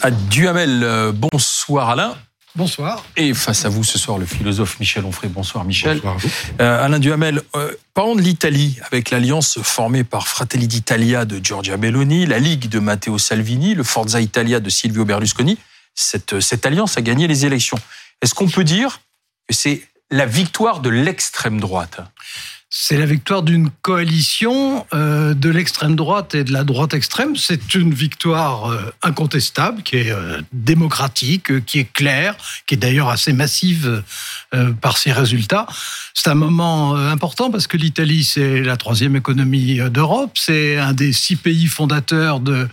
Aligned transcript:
À 0.00 0.10
Duhamel, 0.10 0.82
euh, 0.82 1.12
bonsoir 1.12 1.90
Alain. 1.90 2.16
Bonsoir. 2.54 3.04
Et 3.16 3.34
face 3.34 3.64
à 3.64 3.68
vous 3.68 3.84
ce 3.84 3.98
soir, 3.98 4.18
le 4.18 4.26
philosophe 4.26 4.78
Michel 4.80 5.04
Onfray. 5.04 5.30
Bonsoir 5.30 5.64
Michel. 5.64 6.00
Bonsoir. 6.00 6.16
Euh, 6.60 6.84
Alain 6.84 6.98
Duhamel, 6.98 7.42
euh, 7.56 7.72
parlons 7.94 8.14
de 8.16 8.20
l'Italie, 8.20 8.78
avec 8.90 9.10
l'alliance 9.10 9.58
formée 9.62 10.04
par 10.04 10.26
Fratelli 10.26 10.68
d'Italia 10.68 11.24
de 11.24 11.42
Giorgia 11.42 11.76
Belloni, 11.76 12.26
la 12.26 12.38
Ligue 12.38 12.68
de 12.68 12.78
Matteo 12.78 13.18
Salvini, 13.18 13.74
le 13.74 13.84
Forza 13.84 14.20
Italia 14.20 14.60
de 14.60 14.70
Silvio 14.70 15.04
Berlusconi. 15.04 15.58
Cette, 15.94 16.40
cette 16.40 16.66
alliance 16.66 16.96
a 16.96 17.02
gagné 17.02 17.26
les 17.26 17.46
élections. 17.46 17.78
Est-ce 18.22 18.34
qu'on 18.34 18.48
peut 18.48 18.64
dire 18.64 19.00
que 19.48 19.54
c'est 19.54 19.82
la 20.10 20.26
victoire 20.26 20.80
de 20.80 20.90
l'extrême 20.90 21.60
droite? 21.60 22.00
C'est 22.74 22.96
la 22.96 23.04
victoire 23.04 23.42
d'une 23.42 23.68
coalition 23.82 24.86
euh, 24.94 25.34
de 25.34 25.50
l'extrême 25.50 25.94
droite 25.94 26.34
et 26.34 26.42
de 26.42 26.54
la 26.54 26.64
droite 26.64 26.94
extrême. 26.94 27.36
C'est 27.36 27.74
une 27.74 27.92
victoire 27.92 28.72
euh, 28.72 28.90
incontestable, 29.02 29.82
qui 29.82 29.96
est 29.96 30.10
euh, 30.10 30.40
démocratique, 30.54 31.66
qui 31.66 31.80
est 31.80 31.92
claire, 31.92 32.34
qui 32.66 32.76
est 32.76 32.78
d'ailleurs 32.78 33.10
assez 33.10 33.34
massive 33.34 34.02
par 34.80 34.96
ses 34.96 35.12
résultats. 35.12 35.66
C'est 36.14 36.30
un 36.30 36.34
moment 36.34 36.94
important 36.94 37.50
parce 37.50 37.66
que 37.66 37.76
l'Italie, 37.76 38.24
c'est 38.24 38.62
la 38.62 38.78
troisième 38.78 39.16
économie 39.16 39.78
d'Europe, 39.90 40.38
c'est 40.38 40.78
un 40.78 40.94
des 40.94 41.12
six 41.12 41.36
pays 41.36 41.66
fondateurs 41.66 42.40
de 42.40 42.68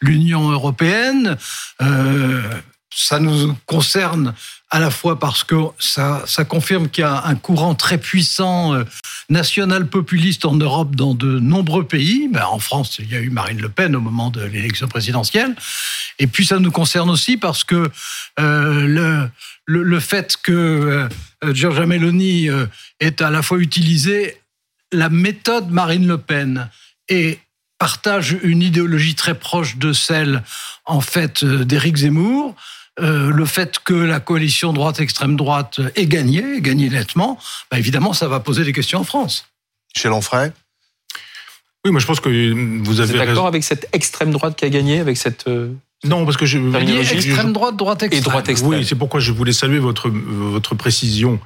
l'Union 0.00 0.50
européenne 0.50 1.36
ça 2.98 3.20
nous 3.20 3.54
concerne 3.66 4.32
à 4.70 4.80
la 4.80 4.90
fois 4.90 5.18
parce 5.18 5.44
que 5.44 5.54
ça, 5.78 6.22
ça 6.26 6.46
confirme 6.46 6.88
qu'il 6.88 7.02
y 7.02 7.04
a 7.04 7.26
un 7.26 7.34
courant 7.34 7.74
très 7.74 7.98
puissant 7.98 8.72
euh, 9.30 9.34
national 9.34 9.86
populiste 9.86 10.44
en 10.44 10.54
Europe 10.54 10.96
dans 10.96 11.14
de 11.14 11.38
nombreux 11.38 11.86
pays. 11.86 12.28
Ben, 12.28 12.44
en 12.50 12.58
France, 12.58 12.98
il 12.98 13.10
y 13.10 13.16
a 13.16 13.20
eu 13.20 13.30
Marine 13.30 13.60
Le 13.60 13.68
Pen 13.68 13.94
au 13.96 14.00
moment 14.00 14.30
de 14.30 14.42
l'élection 14.42 14.88
présidentielle. 14.88 15.54
Et 16.18 16.26
puis 16.26 16.46
ça 16.46 16.58
nous 16.58 16.70
concerne 16.70 17.10
aussi 17.10 17.36
parce 17.36 17.64
que 17.64 17.90
euh, 18.40 19.28
le, 19.66 20.00
fait 20.00 20.36
que 20.42 21.08
euh, 21.44 21.54
Giorgia 21.54 21.86
Meloni 21.86 22.48
euh, 22.48 22.66
ait 23.00 23.22
à 23.22 23.30
la 23.30 23.42
fois 23.42 23.58
utilisé 23.58 24.40
la 24.92 25.08
méthode 25.08 25.70
Marine 25.70 26.06
Le 26.06 26.18
Pen 26.18 26.70
et 27.08 27.38
partage 27.78 28.36
une 28.42 28.62
idéologie 28.62 29.14
très 29.14 29.38
proche 29.38 29.76
de 29.76 29.92
celle 29.92 30.42
en 30.86 31.00
fait 31.00 31.44
d'Éric 31.44 31.96
Zemmour, 31.96 32.54
euh, 32.98 33.30
le 33.30 33.44
fait 33.44 33.78
que 33.78 33.92
la 33.92 34.20
coalition 34.20 34.72
droite-extrême 34.72 35.36
droite 35.36 35.80
ait 35.96 36.06
gagné, 36.06 36.56
ait 36.56 36.60
gagné 36.62 36.88
nettement, 36.88 37.38
bah 37.70 37.78
évidemment, 37.78 38.14
ça 38.14 38.26
va 38.26 38.40
poser 38.40 38.64
des 38.64 38.72
questions 38.72 39.00
en 39.00 39.04
France. 39.04 39.48
Chez 39.94 40.08
Lanfray 40.08 40.50
Oui, 41.84 41.90
moi 41.90 42.00
je 42.00 42.06
pense 42.06 42.20
que 42.20 42.28
vous 42.28 43.00
avez. 43.00 43.12
Vous 43.12 43.20
êtes 43.20 43.26
d'accord 43.26 43.46
avec 43.46 43.64
cette 43.64 43.86
extrême 43.92 44.30
droite 44.30 44.56
qui 44.56 44.64
a 44.64 44.70
gagné, 44.70 45.00
avec 45.00 45.18
cette. 45.18 45.46
Euh, 45.46 45.74
non, 46.04 46.24
parce 46.24 46.38
que 46.38 46.46
je. 46.46 46.58
Extrême 47.12 47.52
droite, 47.52 47.76
droite 47.76 48.02
extrême. 48.02 48.20
Et 48.20 48.24
droite 48.24 48.48
extrême. 48.48 48.70
Oui, 48.70 48.86
c'est 48.86 48.94
pourquoi 48.94 49.20
je 49.20 49.32
voulais 49.32 49.52
saluer 49.52 49.78
votre, 49.78 50.08
votre 50.08 50.74
précision 50.74 51.38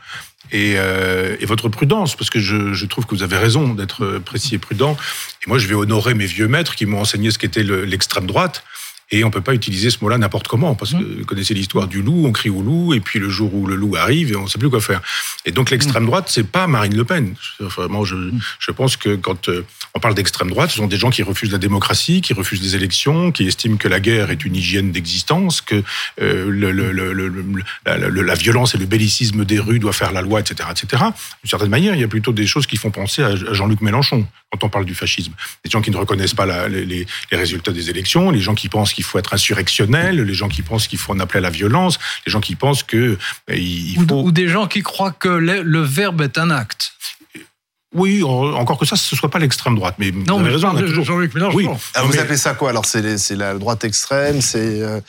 et, 0.53 0.75
euh, 0.77 1.37
et 1.41 1.47
votre 1.47 1.69
prudence, 1.69 2.15
parce 2.15 2.31
que 2.31 2.39
je, 2.39 2.73
je, 2.75 2.87
trouve 2.87 3.07
que 3.07 3.15
vous 3.15 3.23
avez 3.23 3.37
raison 3.37 3.75
d'être 3.75 4.19
précis 4.25 4.55
et 4.55 4.59
prudent. 4.59 4.97
Et 5.45 5.49
moi, 5.49 5.59
je 5.59 5.67
vais 5.67 5.75
honorer 5.75 6.15
mes 6.15 6.27
vieux 6.27 6.49
maîtres 6.49 6.77
qui 6.77 6.87
m'ont 6.87 7.01
enseigné 7.01 7.31
ce 7.31 7.39
qu'était 7.39 7.63
l'extrême 7.63 8.27
droite. 8.27 8.63
Et 9.13 9.25
on 9.25 9.31
peut 9.31 9.41
pas 9.41 9.55
utiliser 9.55 9.91
ce 9.91 9.99
mot-là 10.03 10.19
n'importe 10.19 10.47
comment, 10.47 10.75
parce 10.75 10.93
que 10.93 10.99
mmh. 10.99 11.17
vous 11.19 11.25
connaissez 11.25 11.55
l'histoire 11.55 11.89
du 11.89 12.03
loup, 12.03 12.27
on 12.27 12.33
crie 12.33 12.51
au 12.51 12.63
loup, 12.63 12.95
et 12.95 13.01
puis 13.01 13.19
le 13.19 13.29
jour 13.29 13.53
où 13.55 13.67
le 13.67 13.75
loup 13.75 13.97
arrive, 13.97 14.33
et 14.33 14.37
on 14.37 14.47
sait 14.47 14.59
plus 14.59 14.71
quoi 14.71 14.81
faire. 14.81 15.01
Et 15.45 15.53
donc 15.53 15.71
l'extrême 15.71 16.05
mmh. 16.05 16.07
droite, 16.07 16.27
c'est 16.29 16.47
pas 16.47 16.67
Marine 16.67 16.97
Le 16.97 17.05
Pen. 17.05 17.35
Vraiment, 17.59 18.05
je, 18.05 18.15
mmh. 18.15 18.41
je 18.59 18.71
pense 18.71 18.97
que 18.97 19.17
quand 19.17 19.49
euh, 19.49 19.65
on 19.95 20.01
parle 20.01 20.15
d'extrême 20.15 20.51
droite, 20.51 20.71
ce 20.71 20.77
sont 20.77 20.87
des 20.87 20.97
gens 20.97 21.11
qui 21.11 21.23
refusent 21.23 21.53
la 21.53 21.59
démocratie, 21.59 22.21
qui 22.21 22.33
refusent 22.33 22.63
les 22.63 22.77
élections, 22.77 23.33
qui 23.33 23.47
estiment 23.47 23.77
que 23.77 23.89
la 23.89 23.99
guerre 23.99 24.31
est 24.31 24.45
une 24.45 24.55
hygiène 24.55 24.93
d'existence, 24.93 25.61
que 25.61 25.83
euh, 26.21 26.49
le, 26.49 26.71
le, 26.71 26.93
le, 26.93 27.13
la, 27.85 27.99
la, 27.99 28.35
violence 28.35 28.75
et 28.75 28.79
le 28.79 28.87
bellicisme 28.87 29.45
des 29.45 29.59
rues 29.59 29.81
doivent 29.81 29.95
faire 29.95 30.13
la 30.13 30.23
loi, 30.23 30.41
etc., 30.41 30.69
etc. 30.71 31.03
D'une 31.43 31.51
certaine 31.51 31.69
manière, 31.71 31.95
il 31.95 32.01
y 32.01 32.05
a 32.05 32.09
plutôt 32.09 32.33
des 32.33 32.47
choses 32.47 32.67
qui 32.67 32.77
font 32.77 32.91
penser 32.91 33.23
à 33.23 33.35
Jean-Luc 33.35 33.81
Mélenchon 33.81 34.27
quand 34.53 34.65
on 34.65 34.69
parle 34.69 34.85
du 34.85 34.95
fascisme. 34.95 35.33
Les 35.65 35.71
gens 35.71 35.81
qui 35.81 35.91
ne 35.91 35.97
reconnaissent 35.97 36.35
pas 36.35 36.47
la, 36.47 36.69
les, 36.69 36.85
les, 36.85 37.07
résultats 37.33 37.73
des 37.73 37.91
élections, 37.91 38.31
les 38.31 38.41
gens 38.41 38.55
qui 38.55 38.69
pensent 38.69 38.93
qu'il 39.01 39.07
faut 39.07 39.19
être 39.19 39.33
insurrectionnel, 39.33 40.21
les 40.21 40.35
gens 40.35 40.49
qui 40.49 40.61
pensent 40.61 40.87
qu'il 40.87 40.99
faut 40.99 41.13
en 41.13 41.21
appeler 41.21 41.39
à 41.39 41.41
la 41.41 41.51
violence, 41.51 41.99
les 42.27 42.33
gens 42.33 42.41
qui 42.41 42.55
pensent 42.55 42.83
que 42.83 43.17
euh, 43.51 43.57
il 43.57 43.97
faut... 44.07 44.25
ou, 44.25 44.31
des 44.31 44.49
gens 44.49 44.67
qui 44.67 44.83
croient 44.83 45.13
que 45.13 45.29
le, 45.29 45.81
verbe 45.81 46.21
est 46.21 46.37
un 46.37 46.51
acte. 46.51 46.93
Oui, 47.95 48.23
encore 48.23 48.79
que 48.79 48.87
ça, 48.87 48.95
ce 48.95 49.15
ne 49.15 49.19
soit 49.19 49.31
pas 49.31 49.39
l'extrême 49.39 49.75
droite. 49.75 49.97
Mais 49.99 50.13
non, 50.13 50.39
vous 50.39 50.45
avez 50.45 50.53
raison. 50.53 51.03
Jean-Luc 51.03 51.35
Mélenchon. 51.35 51.57
Oui. 51.57 51.69
Ah, 51.95 52.03
vous 52.03 52.19
appelez 52.19 52.37
ça 52.37 52.55
quoi 52.55 52.71
Alors, 52.71 52.85
c'est 52.85 53.31
la 53.31 53.55
droite 53.55 53.85
extrême, 53.85 54.41
c'est. 54.41 54.83
Euh, 54.83 55.01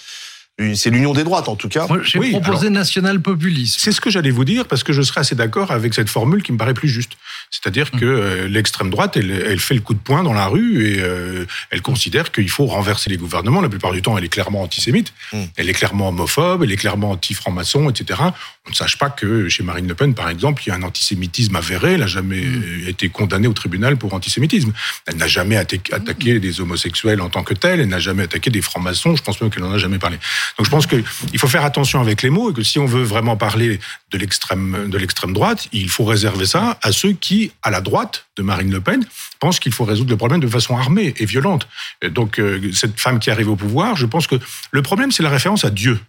c'est 0.75 0.89
l'union 0.89 1.13
des 1.13 1.23
droites, 1.23 1.47
en 1.47 1.55
tout 1.55 1.69
cas. 1.69 1.88
J'ai 2.03 2.19
proposé 2.31 2.69
national-populisme. 2.69 3.77
C'est 3.79 3.91
ce 3.91 4.01
que 4.01 4.09
j'allais 4.09 4.31
vous 4.31 4.45
dire, 4.45 4.67
parce 4.67 4.83
que 4.83 4.94
je 4.94 5.01
serais 5.01 5.22
assez 5.22 5.35
d'accord 5.35 5.72
avec 5.72 5.94
cette 5.94 6.09
formule 6.09 6.44
qui 6.44 6.51
me 6.51 6.57
paraît 6.57 6.73
plus 6.73 6.89
juste. 6.89 7.13
C'est-à-dire 7.49 7.89
mm. 7.94 7.99
que 7.99 8.05
euh, 8.05 8.47
l'extrême 8.47 8.89
droite, 8.89 9.17
elle, 9.17 9.31
elle, 9.31 9.59
fait 9.59 9.75
le 9.75 9.81
coup 9.81 9.94
de 9.94 9.99
poing 9.99 10.23
dans 10.23 10.33
la 10.33 10.47
rue 10.47 10.88
et 10.88 10.99
euh, 10.99 11.45
elle 11.69 11.81
considère 11.81 12.31
qu'il 12.31 12.49
faut 12.49 12.66
renverser 12.66 13.09
les 13.09 13.17
gouvernements. 13.17 13.61
La 13.61 13.69
plupart 13.69 13.91
du 13.91 14.01
temps, 14.01 14.17
elle 14.17 14.23
est 14.23 14.29
clairement 14.29 14.61
antisémite, 14.61 15.13
mm. 15.33 15.44
elle 15.57 15.69
est 15.69 15.73
clairement 15.73 16.09
homophobe, 16.09 16.63
elle 16.63 16.72
est 16.72 16.78
clairement 16.78 17.11
anti-franc-maçon, 17.11 17.89
etc. 17.89 18.19
On 18.67 18.69
ne 18.69 18.75
sache 18.75 18.97
pas 18.97 19.09
que 19.09 19.49
chez 19.49 19.63
Marine 19.63 19.88
Le 19.88 19.95
Pen, 19.95 20.13
par 20.13 20.29
exemple, 20.29 20.63
il 20.66 20.69
y 20.69 20.72
a 20.72 20.75
un 20.75 20.83
antisémitisme 20.83 21.55
avéré. 21.55 21.93
Elle 21.93 22.01
n'a 22.01 22.07
jamais 22.07 22.41
mm. 22.41 22.88
été 22.88 23.09
condamnée 23.09 23.47
au 23.47 23.53
tribunal 23.53 23.97
pour 23.97 24.13
antisémitisme. 24.13 24.72
Elle 25.07 25.17
n'a 25.17 25.28
jamais 25.28 25.57
attaqué 25.57 26.39
des 26.39 26.61
homosexuels 26.61 27.22
en 27.22 27.29
tant 27.29 27.43
que 27.43 27.53
telle. 27.53 27.79
Elle 27.79 27.89
n'a 27.89 27.99
jamais 27.99 28.23
attaqué 28.23 28.49
des 28.49 28.61
francs-maçons. 28.61 29.16
Je 29.16 29.23
pense 29.23 29.41
même 29.41 29.49
qu'elle 29.49 29.63
n'en 29.63 29.73
a 29.73 29.78
jamais 29.78 29.99
parlé. 29.99 30.17
Donc 30.57 30.66
je 30.66 30.72
pense 30.72 30.88
qu'il 30.88 31.03
faut 31.38 31.47
faire 31.47 31.66
attention 31.66 32.01
avec 32.01 32.22
les 32.22 32.29
mots 32.29 32.51
et 32.51 32.53
que 32.53 32.63
si 32.63 32.79
on 32.79 32.85
veut 32.85 33.03
vraiment 33.03 33.38
parler 33.38 33.79
de 34.12 34.17
l'extrême 34.17 34.89
de 34.89 34.97
l'extrême 34.97 35.34
droite, 35.34 35.67
il 35.72 35.89
faut 35.89 36.03
réserver 36.03 36.45
ça 36.45 36.78
à 36.81 36.91
ceux 36.91 37.13
qui, 37.13 37.51
à 37.62 37.69
la 37.72 37.81
droite 37.81 38.28
de 38.38 38.44
Marine 38.44 38.72
Le 38.72 38.81
Pen, 38.81 39.06
pensent 39.40 39.59
qu'il 39.59 39.73
faut 39.73 39.85
résoudre 39.85 40.09
le 40.09 40.17
problème 40.17 40.40
de 40.40 40.47
façon 40.47 40.78
armée 40.78 41.13
et 41.17 41.25
violente. 41.25 41.67
Donc 42.09 42.40
euh, 42.40 42.72
cette 42.73 43.00
femme 43.00 43.19
qui 43.19 43.31
arrive 43.31 43.50
au 43.50 43.56
pouvoir, 43.56 43.95
je 43.95 44.06
pense 44.06 44.28
que 44.28 44.35
le 44.72 44.81
problème 44.81 45.11
c'est 45.11 45.23
la 45.23 45.29
référence 45.29 45.66
à 45.66 45.69
Dieu. 45.69 46.00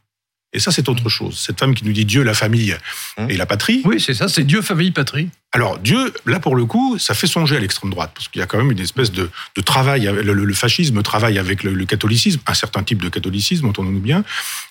Et 0.52 0.58
ça, 0.58 0.70
c'est 0.70 0.88
autre 0.88 1.08
chose. 1.08 1.38
Cette 1.38 1.58
femme 1.58 1.74
qui 1.74 1.84
nous 1.84 1.92
dit 1.92 2.04
Dieu, 2.04 2.22
la 2.22 2.34
famille 2.34 2.76
hein 3.16 3.26
et 3.28 3.36
la 3.36 3.46
patrie. 3.46 3.80
Oui, 3.84 4.00
c'est 4.00 4.14
ça, 4.14 4.28
c'est 4.28 4.44
Dieu, 4.44 4.60
famille, 4.60 4.90
patrie. 4.90 5.30
Alors 5.54 5.78
Dieu, 5.78 6.14
là 6.24 6.40
pour 6.40 6.56
le 6.56 6.64
coup, 6.64 6.98
ça 6.98 7.12
fait 7.12 7.26
songer 7.26 7.56
à 7.56 7.60
l'extrême 7.60 7.90
droite, 7.90 8.12
parce 8.14 8.28
qu'il 8.28 8.40
y 8.40 8.42
a 8.42 8.46
quand 8.46 8.56
même 8.56 8.72
une 8.72 8.80
espèce 8.80 9.12
de, 9.12 9.28
travail, 9.62 10.10
le, 10.10 10.54
fascisme 10.54 11.02
travaille 11.02 11.38
avec 11.38 11.62
le, 11.62 11.84
catholicisme, 11.84 12.40
un 12.46 12.54
certain 12.54 12.82
type 12.82 13.02
de 13.02 13.10
catholicisme, 13.10 13.66
entendons-nous 13.66 14.00
bien, 14.00 14.24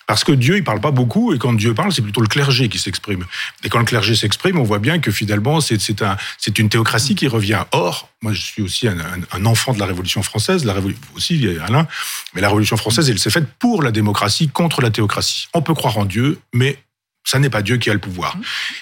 parce 0.08 0.24
que 0.24 0.32
Dieu, 0.32 0.56
il 0.56 0.64
parle 0.64 0.80
pas 0.80 0.90
beaucoup, 0.90 1.32
et 1.32 1.38
quand 1.38 1.52
Dieu 1.52 1.72
parle, 1.72 1.92
c'est 1.92 2.02
plutôt 2.02 2.20
le 2.20 2.26
clergé 2.26 2.68
qui 2.68 2.80
s'exprime. 2.80 3.24
Et 3.62 3.68
quand 3.68 3.78
le 3.78 3.84
clergé 3.84 4.16
s'exprime, 4.16 4.58
on 4.58 4.64
voit 4.64 4.80
bien 4.80 4.98
que 4.98 5.12
finalement, 5.12 5.60
c'est 5.60 6.02
un, 6.02 6.16
une 6.58 6.68
théocratie 6.68 7.14
qui 7.14 7.28
revient. 7.28 7.62
Or, 7.70 8.08
moi 8.20 8.32
je 8.32 8.42
suis 8.42 8.62
aussi 8.62 8.88
un, 8.88 8.96
un, 9.30 9.46
enfant 9.46 9.74
de 9.74 9.78
la 9.78 9.86
Révolution 9.86 10.24
française, 10.24 10.64
la 10.64 10.72
Révolution 10.72 11.02
aussi, 11.14 11.46
Alain, 11.64 11.86
mais 12.34 12.40
la 12.40 12.48
Révolution 12.48 12.76
française, 12.76 13.08
elle 13.08 13.20
s'est 13.20 13.30
faite 13.30 13.46
pour 13.60 13.84
la 13.84 13.92
démocratie, 13.92 14.48
contre 14.48 14.82
la 14.82 14.90
théocratie. 14.90 15.46
On 15.54 15.62
peut 15.62 15.74
croire 15.74 15.96
en 15.98 16.06
Dieu, 16.06 16.40
mais 16.52 16.76
ça 17.24 17.38
n'est 17.38 17.50
pas 17.50 17.62
Dieu 17.62 17.76
qui 17.76 17.88
a 17.88 17.92
le 17.92 18.00
pouvoir. 18.00 18.36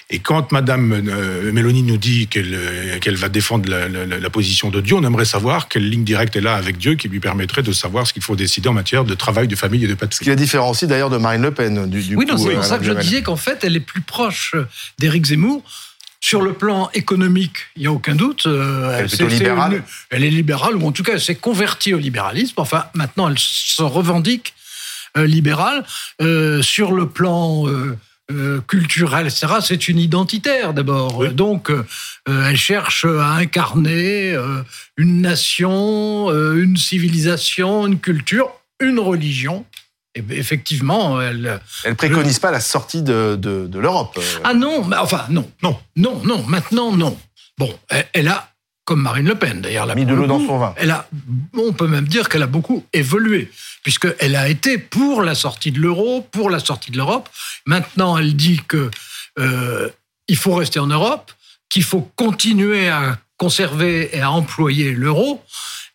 Et 0.09 0.19
quand 0.19 0.51
Madame 0.51 0.91
euh, 1.07 1.51
Mélanie 1.51 1.83
nous 1.83 1.97
dit 1.97 2.27
qu'elle 2.27 2.53
euh, 2.53 3.15
va 3.15 3.29
défendre 3.29 3.69
la, 3.69 3.87
la, 3.87 4.05
la, 4.05 4.29
position 4.29 4.69
de 4.69 4.81
Dieu, 4.81 4.95
on 4.95 5.03
aimerait 5.03 5.25
savoir 5.25 5.67
quelle 5.67 5.87
ligne 5.87 6.03
directe 6.03 6.35
est 6.35 6.41
là 6.41 6.55
avec 6.55 6.77
Dieu 6.77 6.95
qui 6.95 7.07
lui 7.07 7.19
permettrait 7.19 7.61
de 7.61 7.71
savoir 7.71 8.07
ce 8.07 8.13
qu'il 8.13 8.23
faut 8.23 8.35
décider 8.35 8.67
en 8.67 8.73
matière 8.73 9.05
de 9.05 9.13
travail, 9.13 9.47
de 9.47 9.55
famille 9.55 9.85
et 9.85 9.87
de 9.87 9.93
patrie. 9.93 10.17
Ce 10.17 10.23
qui 10.23 10.29
la 10.29 10.35
différencie 10.35 10.89
d'ailleurs 10.89 11.09
de 11.09 11.17
Marine 11.17 11.43
Le 11.43 11.51
Pen. 11.51 11.89
Du, 11.89 12.01
du 12.01 12.15
oui, 12.15 12.25
c'est 12.27 12.53
pour 12.53 12.63
ça 12.63 12.79
que 12.79 12.85
je 12.85 12.93
disais 12.93 13.21
qu'en 13.21 13.35
fait, 13.35 13.63
elle 13.63 13.75
est 13.75 13.79
plus 13.79 14.01
proche 14.01 14.55
d'Éric 14.97 15.25
Zemmour. 15.25 15.63
Sur 16.23 16.43
le 16.43 16.53
plan 16.53 16.91
économique, 16.93 17.57
il 17.75 17.81
n'y 17.81 17.87
a 17.87 17.91
aucun 17.91 18.13
doute. 18.13 18.45
Euh, 18.45 18.95
elle, 18.99 19.05
est, 19.05 19.27
libérale. 19.27 19.83
elle 20.11 20.23
est 20.23 20.29
libérale, 20.29 20.75
ou 20.75 20.85
en 20.85 20.91
tout 20.91 21.01
cas, 21.01 21.13
elle 21.13 21.21
s'est 21.21 21.33
convertie 21.33 21.95
au 21.95 21.97
libéralisme. 21.97 22.53
Enfin, 22.57 22.85
maintenant, 22.93 23.27
elle 23.27 23.39
se 23.39 23.81
revendique 23.81 24.53
libérale. 25.15 25.83
sur 26.61 26.91
le 26.91 27.07
plan 27.07 27.65
euh, 28.31 28.61
culturelle, 28.67 29.27
etc. 29.27 29.47
C'est 29.61 29.87
une 29.87 29.99
identitaire 29.99 30.73
d'abord. 30.73 31.27
Donc, 31.31 31.69
euh, 31.69 31.85
elle 32.27 32.57
cherche 32.57 33.05
à 33.05 33.33
incarner 33.33 34.31
euh, 34.33 34.63
une 34.97 35.21
nation, 35.21 36.31
une 36.53 36.77
civilisation, 36.77 37.87
une 37.87 37.99
culture, 37.99 38.49
une 38.79 38.99
religion. 38.99 39.65
Et 40.15 40.23
effectivement, 40.31 41.21
elle. 41.21 41.61
Elle 41.83 41.95
préconise 41.95 42.39
pas 42.39 42.51
la 42.51 42.59
sortie 42.59 43.01
de, 43.01 43.35
de, 43.35 43.79
l'Europe. 43.79 44.19
Ah 44.43 44.53
non, 44.53 44.83
mais 44.85 44.97
enfin 44.97 45.25
non, 45.29 45.49
non, 45.63 45.77
non, 45.95 46.21
non. 46.25 46.43
Maintenant 46.43 46.95
non. 46.95 47.17
Bon, 47.57 47.73
elle 48.13 48.27
a 48.27 48.50
comme 48.91 49.03
Marine 49.03 49.25
Le 49.25 49.35
Pen 49.35 49.61
d'ailleurs. 49.61 49.95
Mis 49.95 50.05
de 50.05 50.13
l'eau 50.13 50.27
dans 50.27 50.45
son 50.45 50.57
vin. 50.57 50.73
Elle 50.75 50.91
a, 50.91 51.07
on 51.57 51.71
peut 51.71 51.87
même 51.87 52.09
dire 52.09 52.27
qu'elle 52.27 52.43
a 52.43 52.47
beaucoup 52.47 52.83
évolué, 52.91 53.49
puisqu'elle 53.83 54.35
a 54.35 54.49
été 54.49 54.77
pour 54.77 55.21
la 55.21 55.33
sortie 55.33 55.71
de 55.71 55.79
l'euro, 55.79 56.27
pour 56.29 56.49
la 56.49 56.59
sortie 56.59 56.91
de 56.91 56.97
l'Europe. 56.97 57.29
Maintenant, 57.65 58.17
elle 58.17 58.35
dit 58.35 58.59
que 58.67 58.91
euh, 59.39 59.87
il 60.27 60.35
faut 60.35 60.55
rester 60.55 60.79
en 60.79 60.87
Europe, 60.87 61.31
qu'il 61.69 61.83
faut 61.83 62.01
continuer 62.17 62.89
à 62.89 63.17
conserver 63.37 64.09
et 64.13 64.19
à 64.19 64.29
employer 64.29 64.91
l'euro 64.91 65.41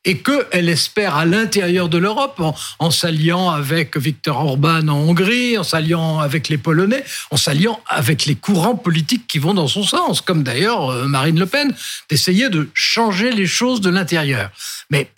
et 0.06 0.18
qu'elle 0.18 0.68
espère 0.68 1.16
à 1.16 1.26
l'intérieur 1.26 1.88
de 1.88 1.98
l'Europe, 1.98 2.40
en, 2.78 2.90
s'alliant 2.90 3.50
avec 3.50 3.96
Viktor 3.96 4.38
Orban 4.38 4.86
en 4.88 4.94
Hongrie, 4.94 5.58
en 5.58 5.64
s'alliant 5.64 6.20
avec 6.20 6.48
les 6.48 6.58
Polonais, 6.58 7.04
en 7.32 7.36
s'alliant 7.36 7.80
avec 7.88 8.24
les 8.24 8.36
courants 8.36 8.76
politiques 8.76 9.26
qui 9.26 9.40
vont 9.40 9.52
dans 9.52 9.66
son 9.66 9.82
sens, 9.82 10.20
comme 10.20 10.44
d'ailleurs 10.44 10.90
euh, 10.90 11.06
Marine 11.06 11.38
Le 11.38 11.46
Pen, 11.46 11.74
d'essayer 12.08 12.48
de 12.48 12.70
changer 12.72 13.32
les 13.32 13.46
choses 13.46 13.80
de 13.80 13.90
l'intérieur. 13.90 14.50
Mais 14.90 15.10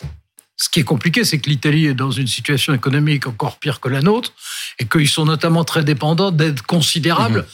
ce 0.57 0.69
qui 0.69 0.79
est 0.79 0.83
compliqué, 0.83 1.23
c'est 1.23 1.37
que 1.37 1.49
l'Italie 1.49 1.85
est 1.85 1.93
dans 1.93 2.11
une 2.11 2.27
situation 2.27 2.73
économique 2.73 3.27
encore 3.27 3.59
pire 3.59 3.79
que 3.79 3.89
la 3.89 4.01
nôtre, 4.01 4.33
et 4.79 4.85
qu'ils 4.85 5.07
sont 5.07 5.25
notamment 5.25 5.63
très 5.63 5.83
dépendants 5.83 6.31
d'aides 6.31 6.63
considérables. 6.63 7.45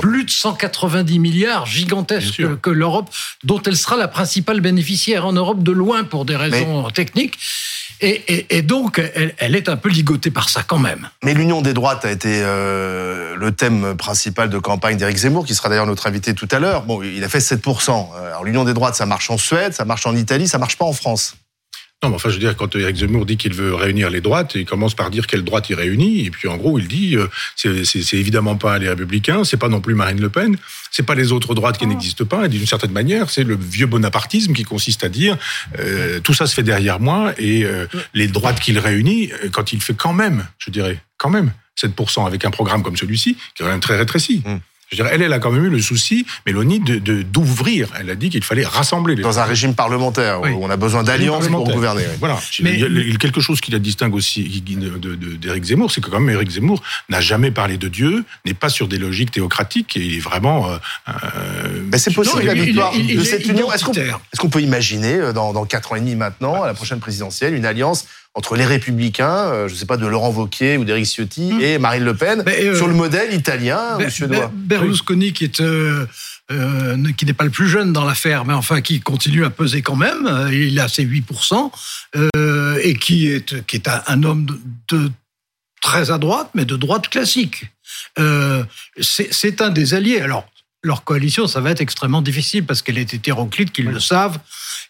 Plus 0.00 0.24
de 0.24 0.30
190 0.30 1.18
milliards 1.18 1.66
gigantesques 1.66 2.42
que, 2.60 2.70
l'Europe, 2.70 3.10
dont 3.44 3.60
elle 3.62 3.76
sera 3.76 3.96
la 3.96 4.08
principale 4.08 4.60
bénéficiaire 4.60 5.26
en 5.26 5.32
Europe 5.32 5.62
de 5.62 5.72
loin 5.72 6.04
pour 6.04 6.24
des 6.24 6.36
raisons 6.36 6.88
techniques. 6.90 7.38
Et, 8.00 8.62
donc, 8.62 9.00
elle, 9.38 9.54
est 9.54 9.68
un 9.68 9.76
peu 9.76 9.88
ligotée 9.88 10.30
par 10.30 10.48
ça 10.48 10.62
quand 10.62 10.78
même. 10.78 11.08
Mais 11.22 11.34
l'union 11.34 11.62
des 11.62 11.74
droites 11.74 12.04
a 12.04 12.10
été 12.10 12.40
euh, 12.42 13.36
le 13.36 13.52
thème 13.52 13.96
principal 13.96 14.50
de 14.50 14.58
campagne 14.58 14.96
d'Éric 14.96 15.18
Zemmour, 15.18 15.44
qui 15.44 15.54
sera 15.54 15.68
d'ailleurs 15.68 15.86
notre 15.86 16.06
invité 16.06 16.34
tout 16.34 16.48
à 16.50 16.58
l'heure. 16.58 16.82
Bon, 16.82 17.02
il 17.02 17.22
a 17.24 17.28
fait 17.28 17.38
7%. 17.38 18.08
Alors 18.26 18.44
l'union 18.44 18.64
des 18.64 18.74
droites, 18.74 18.94
ça 18.94 19.06
marche 19.06 19.30
en 19.30 19.38
Suède, 19.38 19.72
ça 19.72 19.84
marche 19.84 20.06
en 20.06 20.16
Italie, 20.16 20.48
ça 20.48 20.58
marche 20.58 20.76
pas 20.76 20.84
en 20.84 20.92
France. 20.92 21.36
Non, 22.02 22.10
mais 22.10 22.16
enfin, 22.16 22.28
je 22.28 22.34
veux 22.34 22.40
dire, 22.40 22.54
quand 22.56 22.76
Eric 22.76 22.96
Zemmour 22.96 23.24
dit 23.24 23.38
qu'il 23.38 23.54
veut 23.54 23.74
réunir 23.74 24.10
les 24.10 24.20
droites, 24.20 24.54
il 24.54 24.66
commence 24.66 24.94
par 24.94 25.10
dire 25.10 25.26
quelle 25.26 25.42
droite 25.42 25.70
il 25.70 25.76
réunit, 25.76 26.26
et 26.26 26.30
puis 26.30 26.46
en 26.46 26.58
gros, 26.58 26.78
il 26.78 26.88
dit 26.88 27.16
euh, 27.16 27.26
c'est 27.56 28.16
évidemment 28.18 28.56
pas 28.56 28.78
les 28.78 28.90
Républicains, 28.90 29.44
c'est 29.44 29.56
pas 29.56 29.68
non 29.68 29.80
plus 29.80 29.94
Marine 29.94 30.20
Le 30.20 30.28
Pen, 30.28 30.58
c'est 30.90 31.04
pas 31.04 31.14
les 31.14 31.32
autres 31.32 31.54
droites 31.54 31.78
qui 31.78 31.84
ah. 31.84 31.88
n'existent 31.88 32.26
pas, 32.26 32.44
et 32.44 32.48
d'une 32.50 32.66
certaine 32.66 32.92
manière, 32.92 33.30
c'est 33.30 33.44
le 33.44 33.56
vieux 33.56 33.86
bonapartisme 33.86 34.52
qui 34.52 34.64
consiste 34.64 35.04
à 35.04 35.08
dire 35.08 35.38
euh, 35.78 36.20
tout 36.20 36.34
ça 36.34 36.46
se 36.46 36.54
fait 36.54 36.62
derrière 36.62 37.00
moi, 37.00 37.32
et 37.38 37.64
euh, 37.64 37.86
les 38.12 38.28
droites 38.28 38.60
qu'il 38.60 38.78
réunit, 38.78 39.30
quand 39.52 39.72
il 39.72 39.80
fait 39.80 39.94
quand 39.94 40.12
même, 40.12 40.46
je 40.58 40.70
dirais, 40.70 41.00
quand 41.16 41.30
même 41.30 41.52
7% 41.80 42.26
avec 42.26 42.44
un 42.44 42.50
programme 42.50 42.82
comme 42.82 42.98
celui-ci, 42.98 43.36
qui 43.54 43.62
est 43.62 43.64
quand 43.64 43.72
même 43.72 43.80
très 43.80 43.96
rétréci. 43.96 44.42
Hum. 44.44 44.60
Je 44.88 44.96
dirais, 44.96 45.10
elle, 45.12 45.22
elle 45.22 45.32
a 45.32 45.40
quand 45.40 45.50
même 45.50 45.64
eu 45.64 45.70
le 45.70 45.80
souci, 45.80 46.26
Mélanie, 46.46 46.78
de 46.78 47.22
d'ouvrir. 47.22 47.88
elle 47.98 48.08
a 48.08 48.14
dit 48.14 48.30
qu'il 48.30 48.44
fallait 48.44 48.64
rassembler 48.64 49.16
les. 49.16 49.22
Dans 49.22 49.40
un 49.40 49.44
régime 49.44 49.74
parlementaire 49.74 50.42
où 50.42 50.64
on 50.64 50.70
a 50.70 50.76
besoin 50.76 51.02
d'alliances 51.02 51.48
pour 51.48 51.68
gouverner. 51.70 52.04
Voilà. 52.20 52.38
Mais... 52.62 52.78
Il 52.78 53.10
y 53.10 53.14
a 53.14 53.18
quelque 53.18 53.40
chose 53.40 53.60
qui 53.60 53.72
la 53.72 53.78
distingue 53.78 54.14
aussi 54.14 54.62
d'Éric 54.62 55.64
Zemmour, 55.64 55.90
c'est 55.90 56.00
que 56.00 56.08
quand 56.08 56.20
même 56.20 56.34
Éric 56.34 56.50
Zemmour 56.50 56.82
n'a 57.08 57.20
jamais 57.20 57.50
parlé 57.50 57.78
de 57.78 57.88
Dieu, 57.88 58.24
n'est 58.44 58.54
pas 58.54 58.68
sur 58.68 58.86
des 58.86 58.98
logiques 58.98 59.32
théocratiques 59.32 59.96
et 59.96 60.00
il 60.00 60.16
est 60.16 60.20
vraiment. 60.20 60.70
Euh, 60.70 60.76
euh 61.08 61.82
Mais 61.90 61.98
c'est 61.98 62.12
possible 62.12 62.44
la 62.44 62.54
victoire 62.54 62.92
de 62.96 63.24
cette 63.24 63.46
union. 63.46 63.72
Est-ce 63.72 64.40
qu'on 64.40 64.48
peut 64.48 64.62
imaginer 64.62 65.14
euh, 65.14 65.32
dans, 65.32 65.52
dans 65.52 65.64
4 65.64 65.92
ans 65.92 65.96
et 65.96 66.00
demi 66.00 66.14
maintenant, 66.14 66.62
à 66.62 66.66
la 66.66 66.74
prochaine 66.74 67.00
présidentielle, 67.00 67.54
une 67.54 67.66
alliance 67.66 68.06
entre 68.36 68.54
les 68.54 68.66
Républicains, 68.66 69.48
euh, 69.48 69.66
je 69.66 69.72
ne 69.72 69.78
sais 69.78 69.86
pas, 69.86 69.96
de 69.96 70.06
Laurent 70.06 70.30
Wauquiez 70.30 70.76
ou 70.76 70.84
d'Éric 70.84 71.06
Ciotti, 71.06 71.54
hmm. 71.54 71.60
et 71.60 71.78
Marine 71.78 72.04
Le 72.04 72.14
Pen, 72.14 72.44
euh, 72.46 72.76
sur 72.76 72.86
le 72.86 72.92
modèle 72.92 73.32
italien 73.34 73.98
ou 73.98 74.10
suédois. 74.10 74.52
Berlusconi, 74.54 75.32
qui 75.32 75.44
est 75.44 75.60
euh, 75.60 76.06
qui 77.16 77.24
n'est 77.24 77.32
pas 77.32 77.44
le 77.44 77.50
plus 77.50 77.66
jeune 77.66 77.92
dans 77.92 78.04
l'affaire, 78.04 78.44
mais 78.44 78.52
enfin 78.52 78.82
qui 78.82 79.00
continue 79.00 79.44
à 79.44 79.50
peser 79.50 79.80
quand 79.82 79.96
même. 79.96 80.50
Il 80.52 80.78
a 80.78 80.86
ses 80.86 81.04
8%, 81.04 81.70
et 82.84 82.94
qui 82.94 83.28
est, 83.28 83.66
qui 83.66 83.76
est 83.76 83.88
un, 83.88 84.22
homme 84.22 84.46
de, 84.88 85.10
très 85.80 86.12
à 86.12 86.18
droite, 86.18 86.50
mais 86.54 86.64
de 86.64 86.76
droite 86.76 87.08
classique. 87.08 87.64
c'est 89.00 89.60
un 89.60 89.70
des 89.70 89.94
alliés. 89.94 90.20
Alors, 90.20 90.46
leur 90.84 91.02
coalition, 91.02 91.48
ça 91.48 91.60
va 91.60 91.70
être 91.70 91.80
extrêmement 91.80 92.22
difficile 92.22 92.64
parce 92.64 92.82
qu'elle 92.82 92.98
est 92.98 93.12
hétéroclite, 93.12 93.72
qu'ils 93.72 93.86
le 93.86 93.98
savent, 93.98 94.38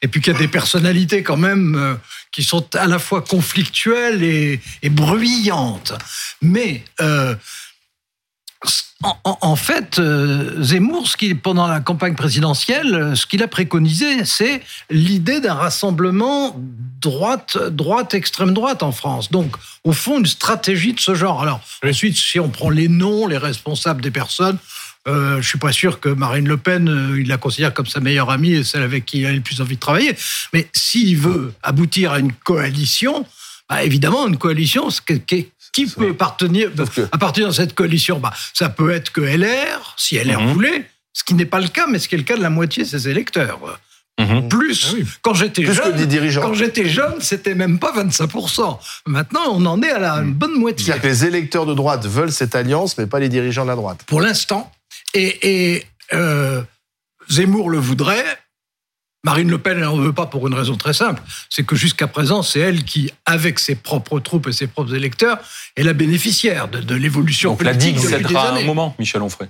et 0.02 0.08
puis 0.08 0.20
qu'il 0.20 0.34
y 0.34 0.37
a 0.37 0.38
des 0.38 0.49
personnalités 0.49 1.22
quand 1.22 1.38
même 1.38 1.96
qui 2.37 2.43
sont 2.43 2.67
à 2.77 2.87
la 2.87 2.99
fois 2.99 3.23
conflictuelles 3.23 4.23
et, 4.23 4.61
bruyantes. 4.91 5.94
Mais 6.43 6.85
euh, 7.00 7.35
en, 9.25 9.56
fait, 9.56 9.99
euh, 9.99 10.62
Zemmour, 10.62 11.09
ce 11.09 11.17
qui, 11.17 11.35
pendant 11.35 11.67
la 11.67 11.81
campagne 11.81 12.15
présidentielle, 12.15 13.17
ce 13.17 13.25
qu'il 13.25 13.43
a 13.43 13.49
préconisé, 13.49 14.27
c'est 14.27 14.61
l'idée 14.91 15.41
d'un 15.41 15.55
rassemblement 15.55 16.55
droite, 17.00 17.56
droite, 17.56 18.12
extrême 18.12 18.53
droite 18.53 18.83
en 18.83 18.93
France. 18.93 19.31
Donc, 19.31 19.56
au 19.85 19.93
fond, 19.93 20.19
une 20.19 20.27
stratégie 20.27 20.93
de 20.93 21.00
ce 21.00 21.15
genre. 21.15 21.41
Alors, 21.41 21.61
ensuite, 21.83 22.19
si 22.19 22.38
on 22.38 22.50
prend 22.50 22.69
les 22.69 22.88
noms, 22.88 23.27
les 23.27 23.38
responsables 23.38 24.03
des 24.03 24.11
personnes, 24.11 24.59
euh, 25.06 25.41
je 25.41 25.49
suis 25.49 25.58
pas 25.58 25.73
sûr 25.73 26.00
que 26.00 26.08
Marine 26.08 26.49
Le 26.49 26.56
Pen, 26.56 26.88
euh, 26.88 27.20
il 27.20 27.29
la 27.29 27.37
considère 27.37 27.73
comme 27.73 27.87
sa 27.87 28.00
meilleure 28.00 28.31
amie 28.31 28.55
et 28.55 28.64
celle 28.64 28.82
avec 28.82 29.05
qui 29.06 29.20
il 29.20 29.26
a 29.26 29.32
le 29.32 29.41
plus 29.41 29.61
envie 29.61 29.76
de 29.76 29.81
travailler. 29.81 30.17
Mais 30.53 30.69
s'il 30.75 31.17
veut 31.17 31.53
aboutir 31.62 32.12
à 32.12 32.19
une 32.19 32.32
coalition, 32.32 33.25
bah, 33.69 33.85
évidemment, 33.85 34.26
une 34.26 34.37
coalition, 34.37 34.88
qui, 35.26 35.87
peut 35.87 36.14
partenir, 36.14 36.70
à 37.12 37.19
partir 37.19 37.49
de 37.49 37.53
cette 37.53 37.75
coalition 37.75 38.19
bah, 38.19 38.32
Ça 38.55 38.69
peut 38.69 38.91
être 38.91 39.12
que 39.12 39.20
LR, 39.20 39.94
si 39.97 40.17
LR 40.19 40.41
mhm. 40.41 40.53
voulait, 40.53 40.87
ce 41.12 41.23
qui 41.23 41.35
n'est 41.35 41.47
pas 41.47 41.61
le 41.61 41.69
cas, 41.69 41.87
mais 41.88 41.99
ce 41.99 42.09
qui 42.09 42.14
est 42.14 42.19
le 42.19 42.25
cas 42.25 42.37
de 42.37 42.43
la 42.43 42.50
moitié 42.50 42.82
de 42.82 42.88
ses 42.88 43.09
électeurs. 43.09 43.61
Mhm. 44.19 44.49
Plus, 44.49 44.97
ah 44.99 45.05
quand 45.20 45.35
j'étais 45.35 45.62
jeune, 45.62 46.41
quand 46.41 46.55
j'étais 46.55 46.88
jeune, 46.88 47.17
c'était 47.20 47.55
même 47.55 47.79
pas 47.79 47.93
25%. 47.93 48.79
Maintenant, 49.06 49.43
on 49.50 49.67
en 49.67 49.82
est 49.82 49.91
à 49.91 49.99
la 49.99 50.23
bonne 50.23 50.59
moitié. 50.59 50.87
C'est-à-dire 50.87 51.02
que 51.02 51.09
les 51.09 51.26
électeurs 51.26 51.67
de 51.67 51.75
droite 51.75 52.06
veulent 52.06 52.32
cette 52.32 52.55
alliance, 52.55 52.97
mais 52.97 53.06
pas 53.06 53.19
les 53.19 53.29
dirigeants 53.29 53.64
de 53.64 53.69
la 53.69 53.76
droite. 53.76 54.00
Pour 54.06 54.23
l'instant, 54.23 54.73
et, 55.16 55.84
euh, 56.12 56.62
Zemmour 57.28 57.70
le 57.70 57.78
voudrait. 57.78 58.24
Marine 59.24 59.50
Le 59.50 59.58
Pen, 59.58 59.80
n'en 59.80 59.96
veut 59.96 60.12
pas 60.12 60.26
pour 60.26 60.46
une 60.46 60.54
raison 60.54 60.76
très 60.76 60.92
simple. 60.92 61.20
C'est 61.50 61.66
que 61.66 61.74
jusqu'à 61.74 62.06
présent, 62.06 62.42
c'est 62.42 62.60
elle 62.60 62.84
qui, 62.84 63.10
avec 63.24 63.58
ses 63.58 63.74
propres 63.74 64.20
troupes 64.20 64.46
et 64.46 64.52
ses 64.52 64.68
propres 64.68 64.94
électeurs, 64.94 65.38
est 65.74 65.82
la 65.82 65.94
bénéficiaire 65.94 66.68
de, 66.68 66.94
l'évolution 66.94 67.56
politique. 67.56 67.96
Donc 67.96 68.04
la 68.04 68.18
digue 68.18 68.28
cédera 68.28 68.50
un 68.50 68.62
moment, 68.62 68.94
Michel 69.00 69.22
Onfray. 69.22 69.48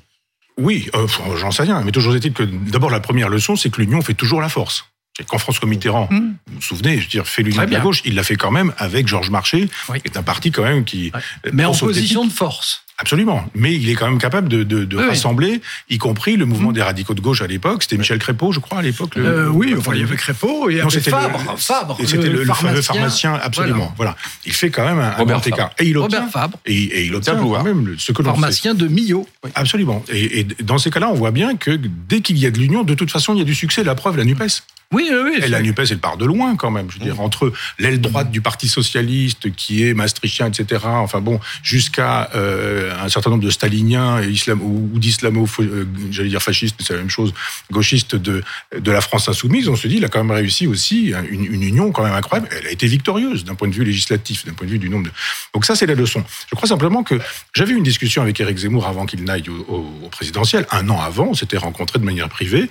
Oui, 0.56 0.88
euh, 0.94 1.06
j'en 1.36 1.50
sais 1.50 1.64
rien. 1.64 1.82
Mais 1.82 1.92
toujours 1.92 2.16
est-il 2.16 2.32
que 2.32 2.42
d'abord, 2.42 2.88
la 2.88 3.00
première 3.00 3.28
leçon, 3.28 3.54
c'est 3.54 3.68
que 3.68 3.82
l'union 3.82 4.00
fait 4.00 4.14
toujours 4.14 4.40
la 4.40 4.48
force. 4.48 4.86
Quand 5.24 5.38
François 5.38 5.68
Mitterrand, 5.68 6.08
hmm. 6.10 6.34
vous 6.46 6.54
vous 6.56 6.62
souvenez, 6.62 6.98
je 6.98 7.04
veux 7.04 7.08
dire, 7.08 7.26
fait 7.26 7.42
l'union 7.42 7.64
de 7.64 7.70
la 7.70 7.80
gauche, 7.80 8.02
il 8.04 8.14
l'a 8.14 8.22
fait 8.22 8.36
quand 8.36 8.50
même 8.50 8.72
avec 8.78 9.08
Georges 9.08 9.30
Marchais, 9.30 9.68
qui 9.86 10.02
est 10.04 10.16
un 10.16 10.22
parti 10.22 10.50
quand 10.50 10.64
même 10.64 10.84
qui... 10.84 11.12
Mais 11.52 11.64
en 11.64 11.72
position 11.72 12.24
de 12.24 12.32
force. 12.32 12.82
Absolument. 12.98 13.44
Mais 13.54 13.74
il 13.74 13.90
est 13.90 13.94
quand 13.94 14.08
même 14.08 14.18
capable 14.18 14.48
de, 14.48 14.62
de, 14.62 14.84
de 14.84 14.96
rassembler, 14.96 15.60
y 15.90 15.98
compris 15.98 16.36
le 16.36 16.46
mouvement 16.46 16.70
mmh. 16.70 16.74
des 16.74 16.82
radicaux 16.82 17.12
de 17.12 17.20
gauche 17.20 17.42
à 17.42 17.46
l'époque. 17.46 17.82
C'était 17.82 17.98
Michel 17.98 18.18
Crépeau, 18.18 18.52
je 18.52 18.60
crois, 18.60 18.78
à 18.78 18.82
l'époque. 18.82 19.18
Euh, 19.18 19.48
oui, 19.48 19.74
enfin, 19.76 19.92
il 19.94 20.00
y 20.00 20.02
avait 20.02 20.16
Crépeau 20.16 20.70
et 20.70 20.76
y 20.76 20.80
avait 20.80 21.00
Fabre. 21.00 21.38
Le, 21.38 21.56
Fabre. 21.58 21.98
Et 22.00 22.06
c'était 22.06 22.30
le, 22.30 22.44
le, 22.44 22.54
fameux 22.54 22.80
pharmacien, 22.80 23.34
absolument. 23.34 23.92
Voilà. 23.98 24.16
Il 24.46 24.52
fait 24.52 24.70
quand 24.70 24.86
même 24.86 24.98
un, 24.98 25.10
Robert 25.10 25.38
un 25.38 25.40
écart. 25.40 25.70
Et 25.78 25.84
il 25.84 25.98
obtient, 25.98 26.20
Robert 26.20 26.32
Fabre. 26.32 26.58
Et, 26.64 26.74
et 26.74 27.04
il 27.04 27.14
obtient 27.14 27.36
quand 27.36 27.62
même 27.62 27.96
ce 27.98 28.12
que 28.12 28.22
l'on 28.22 28.30
Pharmacien 28.30 28.72
de 28.72 28.88
Millau. 28.88 29.28
Absolument. 29.54 30.02
Et, 30.08 30.40
et, 30.40 30.44
dans 30.62 30.78
ces 30.78 30.90
cas-là, 30.90 31.10
on 31.10 31.14
voit 31.14 31.32
bien 31.32 31.56
que 31.56 31.78
dès 32.08 32.22
qu'il 32.22 32.38
y 32.38 32.46
a 32.46 32.50
de 32.50 32.58
l'union, 32.58 32.82
de 32.82 32.94
toute 32.94 33.10
façon, 33.10 33.34
il 33.34 33.38
y 33.38 33.42
a 33.42 33.44
du 33.44 33.54
succès. 33.54 33.84
La 33.84 33.94
preuve, 33.94 34.16
la 34.16 34.24
NUPES. 34.24 34.62
Oui, 34.92 35.08
oui, 35.10 35.18
oui. 35.24 35.40
Et 35.42 35.48
la 35.48 35.60
NUPES, 35.62 35.90
elle 35.90 35.98
part 35.98 36.16
de 36.16 36.24
loin 36.24 36.54
quand 36.54 36.70
même. 36.70 36.88
Je 36.90 36.98
veux 36.98 37.04
dire, 37.04 37.20
entre 37.20 37.52
l'aile 37.78 38.00
droite 38.00 38.30
du 38.30 38.40
Parti 38.40 38.68
socialiste, 38.68 39.52
qui 39.54 39.84
est 39.84 39.94
maastrichtien, 39.94 40.46
etc., 40.46 40.84
enfin 40.86 41.20
bon, 41.20 41.40
jusqu'à 41.62 42.30
euh, 42.36 42.92
un 43.02 43.08
certain 43.08 43.30
nombre 43.30 43.42
de 43.42 43.50
staliniens 43.50 44.22
et 44.22 44.28
islam, 44.28 44.60
ou, 44.62 44.98
d'islamo, 44.98 45.48
euh, 45.58 45.84
j'allais 46.12 46.28
dire 46.28 46.42
fascistes, 46.42 46.76
c'est 46.78 46.92
la 46.92 47.00
même 47.00 47.10
chose, 47.10 47.34
gauchistes 47.72 48.14
de, 48.14 48.44
de 48.78 48.90
la 48.92 49.00
France 49.00 49.28
insoumise, 49.28 49.68
on 49.68 49.74
se 49.74 49.88
dit, 49.88 49.96
il 49.96 50.04
a 50.04 50.08
quand 50.08 50.22
même 50.22 50.34
réussi 50.36 50.68
aussi 50.68 51.12
une, 51.30 51.44
une 51.44 51.62
union 51.62 51.90
quand 51.90 52.04
même 52.04 52.14
incroyable. 52.14 52.48
Elle 52.56 52.68
a 52.68 52.70
été 52.70 52.86
victorieuse 52.86 53.44
d'un 53.44 53.56
point 53.56 53.66
de 53.66 53.74
vue 53.74 53.84
législatif, 53.84 54.46
d'un 54.46 54.52
point 54.52 54.66
de 54.66 54.72
vue 54.72 54.78
du 54.78 54.88
nombre 54.88 55.06
de... 55.06 55.10
Donc 55.52 55.64
ça, 55.64 55.74
c'est 55.74 55.86
la 55.86 55.94
leçon. 55.94 56.22
Je 56.48 56.54
crois 56.54 56.68
simplement 56.68 57.02
que 57.02 57.16
j'avais 57.54 57.72
une 57.72 57.82
discussion 57.82 58.22
avec 58.22 58.38
Éric 58.38 58.58
Zemmour 58.58 58.86
avant 58.86 59.04
qu'il 59.04 59.24
n'aille 59.24 59.48
au, 59.48 59.66
au, 59.68 60.04
au 60.04 60.08
présidentiel. 60.10 60.64
Un 60.70 60.88
an 60.90 61.00
avant, 61.00 61.26
on 61.30 61.34
s'était 61.34 61.58
rencontrés 61.58 61.98
de 61.98 62.04
manière 62.04 62.28
privée. 62.28 62.70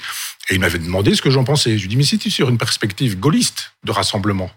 Et 0.49 0.55
il 0.55 0.59
m'avait 0.59 0.79
demandé 0.79 1.15
ce 1.15 1.21
que 1.21 1.31
j'en 1.31 1.43
pensais. 1.43 1.71
Je 1.71 1.77
lui 1.77 1.85
ai 1.85 1.87
dit, 1.87 1.95
mais 2.05 2.09
si 2.09 2.19
tu 2.19 2.29
sur 2.29 2.49
une 2.49 2.59
perspective 2.59 3.19
gaulliste 3.19 3.71
de 3.83 3.91
rassemblement, 3.91 4.51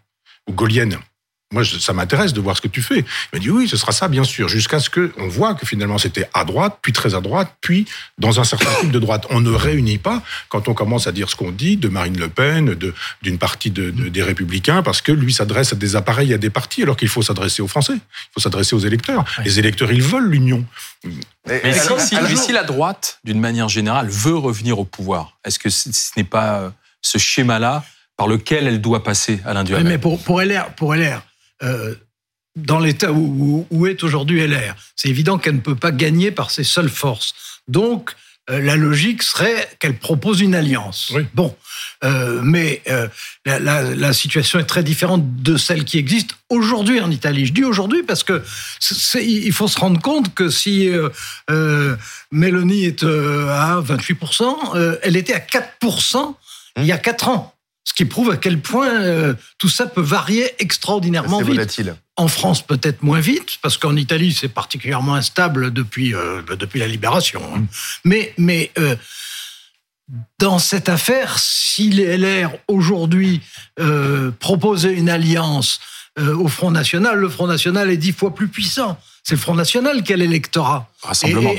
ou 0.47 0.53
gaulienne, 0.53 0.99
moi, 1.51 1.63
ça 1.65 1.95
m'intéresse 1.95 2.35
de 2.35 2.43
voir 2.43 2.55
ce 2.59 2.61
que 2.61 2.69
tu 2.69 2.83
fais. 2.83 2.99
Il 2.99 3.05
m'a 3.33 3.39
dit 3.39 3.49
oui, 3.49 3.67
ce 3.67 3.79
sera 3.79 3.93
ça, 3.93 4.09
bien 4.09 4.23
sûr, 4.23 4.51
jusqu'à 4.51 4.81
ce 4.81 4.91
qu'on 4.91 5.29
voit 5.29 5.55
que 5.55 5.65
finalement 5.65 5.97
c'était 5.97 6.29
à 6.35 6.45
droite, 6.45 6.81
puis 6.83 6.93
très 6.93 7.15
à 7.15 7.23
droite, 7.23 7.57
puis 7.63 7.87
dans 8.19 8.39
un 8.39 8.45
certain 8.45 8.71
type 8.81 8.91
de 8.91 8.99
droite. 8.99 9.27
On 9.31 9.41
ne 9.41 9.49
réunit 9.49 9.97
pas 9.97 10.23
quand 10.51 10.69
on 10.69 10.75
commence 10.75 11.07
à 11.07 11.13
dire 11.13 11.31
ce 11.31 11.37
qu'on 11.37 11.51
dit 11.51 11.79
de 11.79 11.89
Marine 11.89 12.19
Le 12.19 12.29
Pen, 12.29 12.77
d'une 13.23 13.39
partie 13.39 13.71
de, 13.71 13.91
des 13.91 14.23
Républicains, 14.23 14.83
parce 14.83 15.01
que 15.01 15.11
lui 15.11 15.33
s'adresse 15.33 15.73
à 15.73 15.77
des 15.77 15.97
appareils, 15.97 16.35
à 16.35 16.39
des 16.39 16.51
partis, 16.51 16.83
alors 16.83 16.99
qu'il 16.99 17.09
faut 17.09 17.23
s'adresser 17.23 17.63
aux 17.63 17.69
Français, 17.69 17.95
il 17.95 18.33
faut 18.35 18.41
s'adresser 18.41 18.77
aux 18.77 18.81
électeurs. 18.81 19.25
Les 19.43 19.59
électeurs, 19.59 19.91
ils 19.91 20.03
veulent 20.03 20.29
l'union. 20.29 20.67
Mais, 21.47 21.63
si, 22.37 22.53
la 22.53 22.65
droite, 22.65 23.21
d'une 23.25 23.41
manière 23.41 23.71
générale, 23.71 24.11
veut 24.11 24.37
revenir 24.37 24.79
au 24.79 24.85
pouvoir, 24.85 25.39
est-ce 25.47 25.59
que 25.59 25.71
ce 25.71 25.89
n'est 26.19 26.25
pas 26.25 26.59
euh, 26.59 26.71
ce 27.03 27.19
schéma-là 27.19 27.85
par 28.17 28.27
lequel 28.27 28.67
elle 28.67 28.81
doit 28.81 29.05
passer, 29.05 29.41
à 29.45 29.55
l'Indienne 29.55 29.87
Mais 29.87 29.99
pour, 29.99 30.23
pour 30.23 30.43
LR, 30.43 30.75
pour 30.75 30.95
LR 30.95 31.23
euh, 31.63 31.95
dans 32.57 32.81
l'état 32.81 33.13
où, 33.13 33.87
est 33.87 34.03
aujourd'hui 34.03 34.45
LR. 34.45 34.75
C'est 34.97 35.09
évident 35.09 35.39
qu'elle 35.39 35.55
ne 35.55 35.61
peut 35.61 35.77
pas 35.77 35.93
gagner 35.93 36.33
par 36.33 36.51
ses 36.51 36.65
seules 36.65 36.89
forces. 36.89 37.35
Donc, 37.69 38.15
la 38.49 38.77
logique 38.77 39.23
serait 39.23 39.69
qu'elle 39.79 39.99
propose 39.99 40.41
une 40.41 40.55
alliance. 40.55 41.13
Bon, 41.35 41.55
mais 42.43 42.83
la, 43.45 44.13
situation 44.13 44.59
est 44.59 44.65
très 44.65 44.83
différente 44.83 45.43
de 45.43 45.57
celle 45.57 45.85
qui 45.85 45.99
existe 45.99 46.31
aujourd'hui 46.49 47.01
en 47.01 47.11
Italie. 47.11 47.47
Je 47.47 47.53
dis 47.53 47.65
aujourd'hui 47.65 48.03
parce 48.03 48.25
que 48.25 48.43
il 49.21 49.53
faut 49.53 49.69
se 49.69 49.79
rendre 49.79 50.01
compte 50.01 50.35
que 50.35 50.49
si 50.49 50.91
Mélanie 52.33 52.87
est 52.87 53.05
à 53.05 53.81
28%, 53.83 54.99
elle 55.03 55.17
était 55.17 55.35
à 55.35 55.41
4% 55.41 56.35
il 56.79 56.87
y 56.87 56.93
a 56.93 56.99
4 56.99 57.29
ans. 57.29 57.55
Ce 57.89 57.95
qui 57.95 58.05
prouve 58.05 58.31
à 58.31 58.37
quel 58.37 58.61
point 58.61 59.01
euh, 59.01 59.33
tout 59.57 59.71
ça 59.71 59.87
peut 59.87 60.03
varier 60.03 60.51
extraordinairement 60.59 61.39
vite. 61.39 61.55
Volatile. 61.55 61.97
En 62.17 62.29
France, 62.29 62.61
peut-être 62.61 63.03
moins 63.03 63.21
vite, 63.21 63.57
parce 63.63 63.79
qu'en 63.79 63.97
Italie, 63.97 64.37
c'est 64.39 64.51
particulièrement 64.51 65.15
instable 65.15 65.73
depuis, 65.73 66.15
euh, 66.15 66.43
depuis 66.43 66.81
la 66.81 66.87
libération. 66.87 67.41
Hein. 67.55 67.65
Mais, 68.05 68.35
mais 68.37 68.71
euh, 68.79 68.95
dans 70.39 70.59
cette 70.59 70.91
affaire, 70.91 71.39
si 71.39 71.89
les 71.89 72.19
LR 72.19 72.51
aujourd'hui 72.69 73.41
proposaient 74.39 74.93
une 74.93 75.09
alliance 75.09 75.81
au 76.19 76.49
Front 76.49 76.71
National, 76.71 77.19
le 77.19 77.29
Front 77.29 77.47
National 77.47 77.91
est 77.91 77.97
dix 77.97 78.13
fois 78.13 78.35
plus 78.35 78.49
puissant. 78.49 78.99
C'est 79.23 79.35
le 79.35 79.41
Front 79.41 79.55
National 79.55 80.03
qui 80.03 80.13
a 80.13 80.17
l'électorat. 80.17 80.91
Rassemblement. 81.03 81.53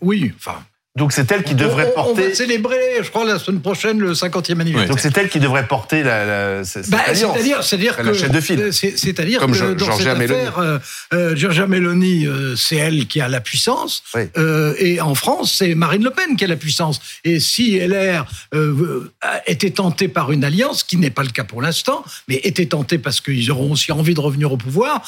oui, 0.00 0.32
enfin, 0.36 0.64
donc 0.94 1.12
c'est 1.12 1.32
elle 1.32 1.42
qui 1.42 1.54
devrait 1.54 1.90
porter. 1.94 2.24
On 2.26 2.28
va 2.28 2.34
célébrer, 2.34 2.98
je 3.02 3.08
crois, 3.08 3.24
la 3.24 3.38
semaine 3.38 3.62
prochaine 3.62 3.98
le 3.98 4.12
50e 4.12 4.60
anniversaire. 4.60 4.90
Donc 4.90 5.00
c'est 5.00 5.16
elle 5.16 5.30
qui 5.30 5.40
devrait 5.40 5.66
porter 5.66 6.02
la, 6.02 6.26
la 6.26 6.64
cette 6.64 6.90
bah, 6.90 6.98
C'est-à-dire, 7.06 7.64
c'est-à-dire 7.64 7.96
que 7.96 8.02
la 8.02 8.12
chef 8.12 8.30
de 8.30 8.40
file. 8.42 8.70
C'est-à-dire 8.74 9.40
que 9.40 9.72
dans 9.72 9.96
cette 9.96 10.06
affaire, 10.06 10.58
euh, 10.58 10.78
euh, 11.14 11.34
Giorgia 11.34 11.66
Meloni, 11.66 12.26
euh, 12.26 12.56
c'est 12.56 12.76
elle 12.76 13.06
qui 13.06 13.22
a 13.22 13.28
la 13.28 13.40
puissance, 13.40 14.02
euh, 14.36 14.74
et 14.78 15.00
en 15.00 15.14
France, 15.14 15.54
c'est 15.56 15.74
Marine 15.74 16.04
Le 16.04 16.10
Pen 16.10 16.36
qui 16.36 16.44
a 16.44 16.48
la 16.48 16.56
puissance. 16.56 17.00
Et 17.24 17.40
si 17.40 17.78
LR 17.78 18.26
euh, 18.52 19.10
était 19.46 19.70
tenté 19.70 20.08
par 20.08 20.30
une 20.30 20.44
alliance, 20.44 20.82
qui 20.82 20.98
n'est 20.98 21.10
pas 21.10 21.22
le 21.22 21.30
cas 21.30 21.44
pour 21.44 21.62
l'instant, 21.62 22.04
mais 22.28 22.34
était 22.44 22.66
tenté 22.66 22.98
parce 22.98 23.22
qu'ils 23.22 23.50
auront 23.50 23.72
aussi 23.72 23.92
envie 23.92 24.12
de 24.12 24.20
revenir 24.20 24.52
au 24.52 24.58
pouvoir, 24.58 25.02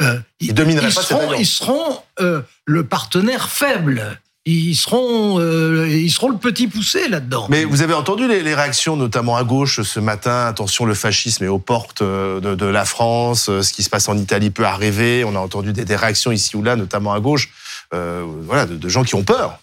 ils, 0.00 0.20
ils, 0.40 0.54
domineraient 0.54 0.90
pas 0.90 1.02
seront, 1.02 1.32
ils 1.34 1.46
seront 1.46 2.00
le 2.18 2.82
partenaire 2.82 3.48
faible 3.50 4.18
ils 4.50 4.74
seront, 4.76 5.38
euh, 5.38 5.86
ils 5.88 6.10
seront 6.10 6.30
le 6.30 6.38
petit 6.38 6.68
poussé 6.68 7.08
là-dedans. 7.08 7.46
Mais 7.50 7.64
vous 7.64 7.82
avez 7.82 7.92
entendu 7.92 8.26
les, 8.26 8.54
réactions, 8.54 8.96
notamment 8.96 9.36
à 9.36 9.44
gauche 9.44 9.82
ce 9.82 10.00
matin. 10.00 10.46
Attention, 10.46 10.86
le 10.86 10.94
fascisme 10.94 11.44
est 11.44 11.48
aux 11.48 11.58
portes 11.58 12.00
euh, 12.00 12.40
de, 12.40 12.66
la 12.66 12.84
France. 12.86 13.50
Euh, 13.50 13.62
ce 13.62 13.72
qui 13.72 13.82
se 13.82 13.90
passe 13.90 14.08
en 14.08 14.16
Italie 14.16 14.50
peut 14.50 14.64
arriver. 14.64 15.22
On 15.24 15.36
a 15.36 15.38
entendu 15.38 15.72
des, 15.72 15.96
réactions 15.96 16.32
ici 16.32 16.56
ou 16.56 16.62
là, 16.62 16.76
notamment 16.76 17.12
à 17.12 17.20
gauche, 17.20 17.50
voilà, 17.92 18.66
de, 18.66 18.88
gens 18.88 19.04
qui 19.04 19.14
ont 19.14 19.24
peur. 19.24 19.58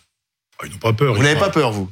Ah, 0.60 0.66
ils 0.66 0.72
n'ont 0.72 0.78
pas 0.78 0.94
peur. 0.94 1.16
Vous 1.16 1.24
n'avez 1.24 1.40
pas 1.40 1.50
peur, 1.50 1.72
vous? 1.72 1.90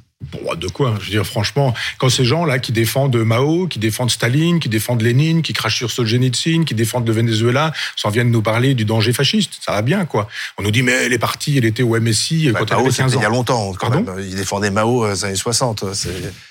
De 0.57 0.67
quoi 0.67 0.95
Je 0.99 1.05
veux 1.05 1.11
dire, 1.11 1.25
franchement, 1.25 1.73
quand 1.97 2.09
ces 2.09 2.25
gens-là 2.25 2.59
qui 2.59 2.71
défendent 2.71 3.15
Mao, 3.15 3.67
qui 3.67 3.79
défendent 3.79 4.11
Staline, 4.11 4.59
qui 4.59 4.69
défendent 4.69 5.01
Lénine, 5.01 5.41
qui 5.41 5.53
crachent 5.53 5.77
sur 5.77 5.91
Solzhenitsyn, 5.91 6.63
qui 6.65 6.75
défendent 6.75 7.07
le 7.07 7.13
Venezuela, 7.13 7.73
s'en 7.95 8.09
viennent 8.09 8.31
nous 8.31 8.41
parler 8.41 8.73
du 8.73 8.85
danger 8.85 9.13
fasciste, 9.13 9.53
ça 9.61 9.71
va 9.71 9.81
bien, 9.81 10.05
quoi. 10.05 10.27
On 10.57 10.63
nous 10.63 10.71
dit, 10.71 10.83
mais 10.83 10.91
elle 10.91 11.13
est 11.13 11.19
partie, 11.19 11.57
elle 11.57 11.65
était 11.65 11.83
au 11.83 11.99
MSI 11.99 12.51
bah, 12.51 12.59
quand 12.59 12.71
elle 12.71 12.85
avait 12.85 12.95
15 12.95 13.15
ans. 13.15 13.19
Il 13.19 13.23
y 13.23 13.25
a 13.25 13.29
longtemps, 13.29 13.73
quand 13.73 13.89
même. 13.89 14.05
Il 14.19 14.35
défendait 14.35 14.71
Mao 14.71 15.05
aux 15.05 15.25
années 15.25 15.35
60. 15.35 15.85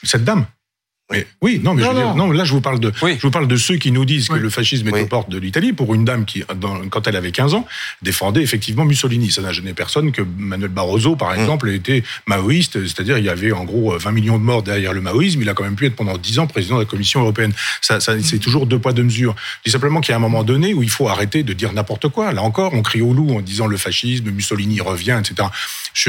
Cette 0.03 0.25
dame 0.25 0.47
oui, 1.41 1.61
non, 1.63 1.75
mais 1.75 1.83
je 1.83 2.17
non. 2.17 2.31
là, 2.31 2.45
je 2.45 2.53
vous 2.53 2.61
parle 2.61 2.81
de, 2.81 2.93
je 3.01 3.21
vous 3.21 3.31
parle 3.31 3.49
de 3.49 3.57
ceux 3.57 3.77
qui 3.77 3.93
nous 3.93 4.05
disent 4.05 4.29
que 4.29 4.35
le 4.35 4.51
fascisme 4.51 4.89
est 4.89 5.03
aux 5.03 5.07
portes 5.07 5.31
de 5.31 5.39
l'Italie. 5.39 5.73
Pour 5.73 5.95
une 5.95 6.05
dame 6.05 6.25
qui, 6.25 6.45
quand 6.91 7.07
elle 7.07 7.17
avait 7.17 7.33
15 7.33 7.55
ans, 7.55 7.67
défendait 8.03 8.43
effectivement 8.43 8.85
Mussolini. 8.85 9.31
Ça 9.31 9.43
n'a 9.43 9.53
gêné 9.53 9.75
personne 9.75 10.13
que 10.13 10.23
Manuel 10.23 10.71
Barroso, 10.71 11.17
par 11.17 11.35
mm. 11.35 11.41
exemple, 11.41 11.71
était 11.71 12.03
maoïste, 12.27 12.87
c'est-à-dire 12.87 13.19
il 13.19 13.25
y 13.25 13.29
avait 13.29 13.53
en 13.53 13.65
gros 13.65 13.97
20 13.97 14.13
millions 14.13 14.39
de 14.39 14.45
morts 14.45 14.63
derrière 14.63 14.93
le 14.93 15.01
maoïsme. 15.01 15.43
Il 15.43 15.49
a 15.49 15.55
quand 15.55 15.65
même 15.65 15.77
pu 15.77 15.87
être 15.87 15.97
pendant 15.97 16.17
10 16.17 16.39
ans 16.39 16.47
président 16.47 16.77
de 16.77 16.81
la 16.81 16.87
Commission 16.87 17.21
européenne. 17.21 17.53
Ça, 17.81 18.01
ça 18.01 18.15
c'est 18.23 18.39
toujours 18.39 18.67
deux 18.67 18.79
poids 18.79 18.93
deux 18.93 19.03
mesures. 19.03 19.35
Je 19.59 19.71
dis 19.71 19.71
simplement 19.71 20.01
qu'il 20.01 20.13
y 20.13 20.15
a 20.15 20.17
un 20.17 20.21
moment 20.21 20.45
donné 20.45 20.75
où 20.75 20.83
il 20.83 20.91
faut 20.91 21.09
arrêter 21.09 21.43
de 21.43 21.53
dire 21.53 21.73
n'importe 21.73 22.09
quoi. 22.09 22.33
Là 22.33 22.43
encore, 22.43 22.75
on 22.75 22.83
crie 22.83 23.03
au 23.03 23.13
loup 23.13 23.37
en 23.37 23.41
disant 23.41 23.67
le 23.67 23.77
fascisme, 23.77 24.31
Mussolini 24.31 24.81
revient, 24.81 25.21
etc. 25.21 25.49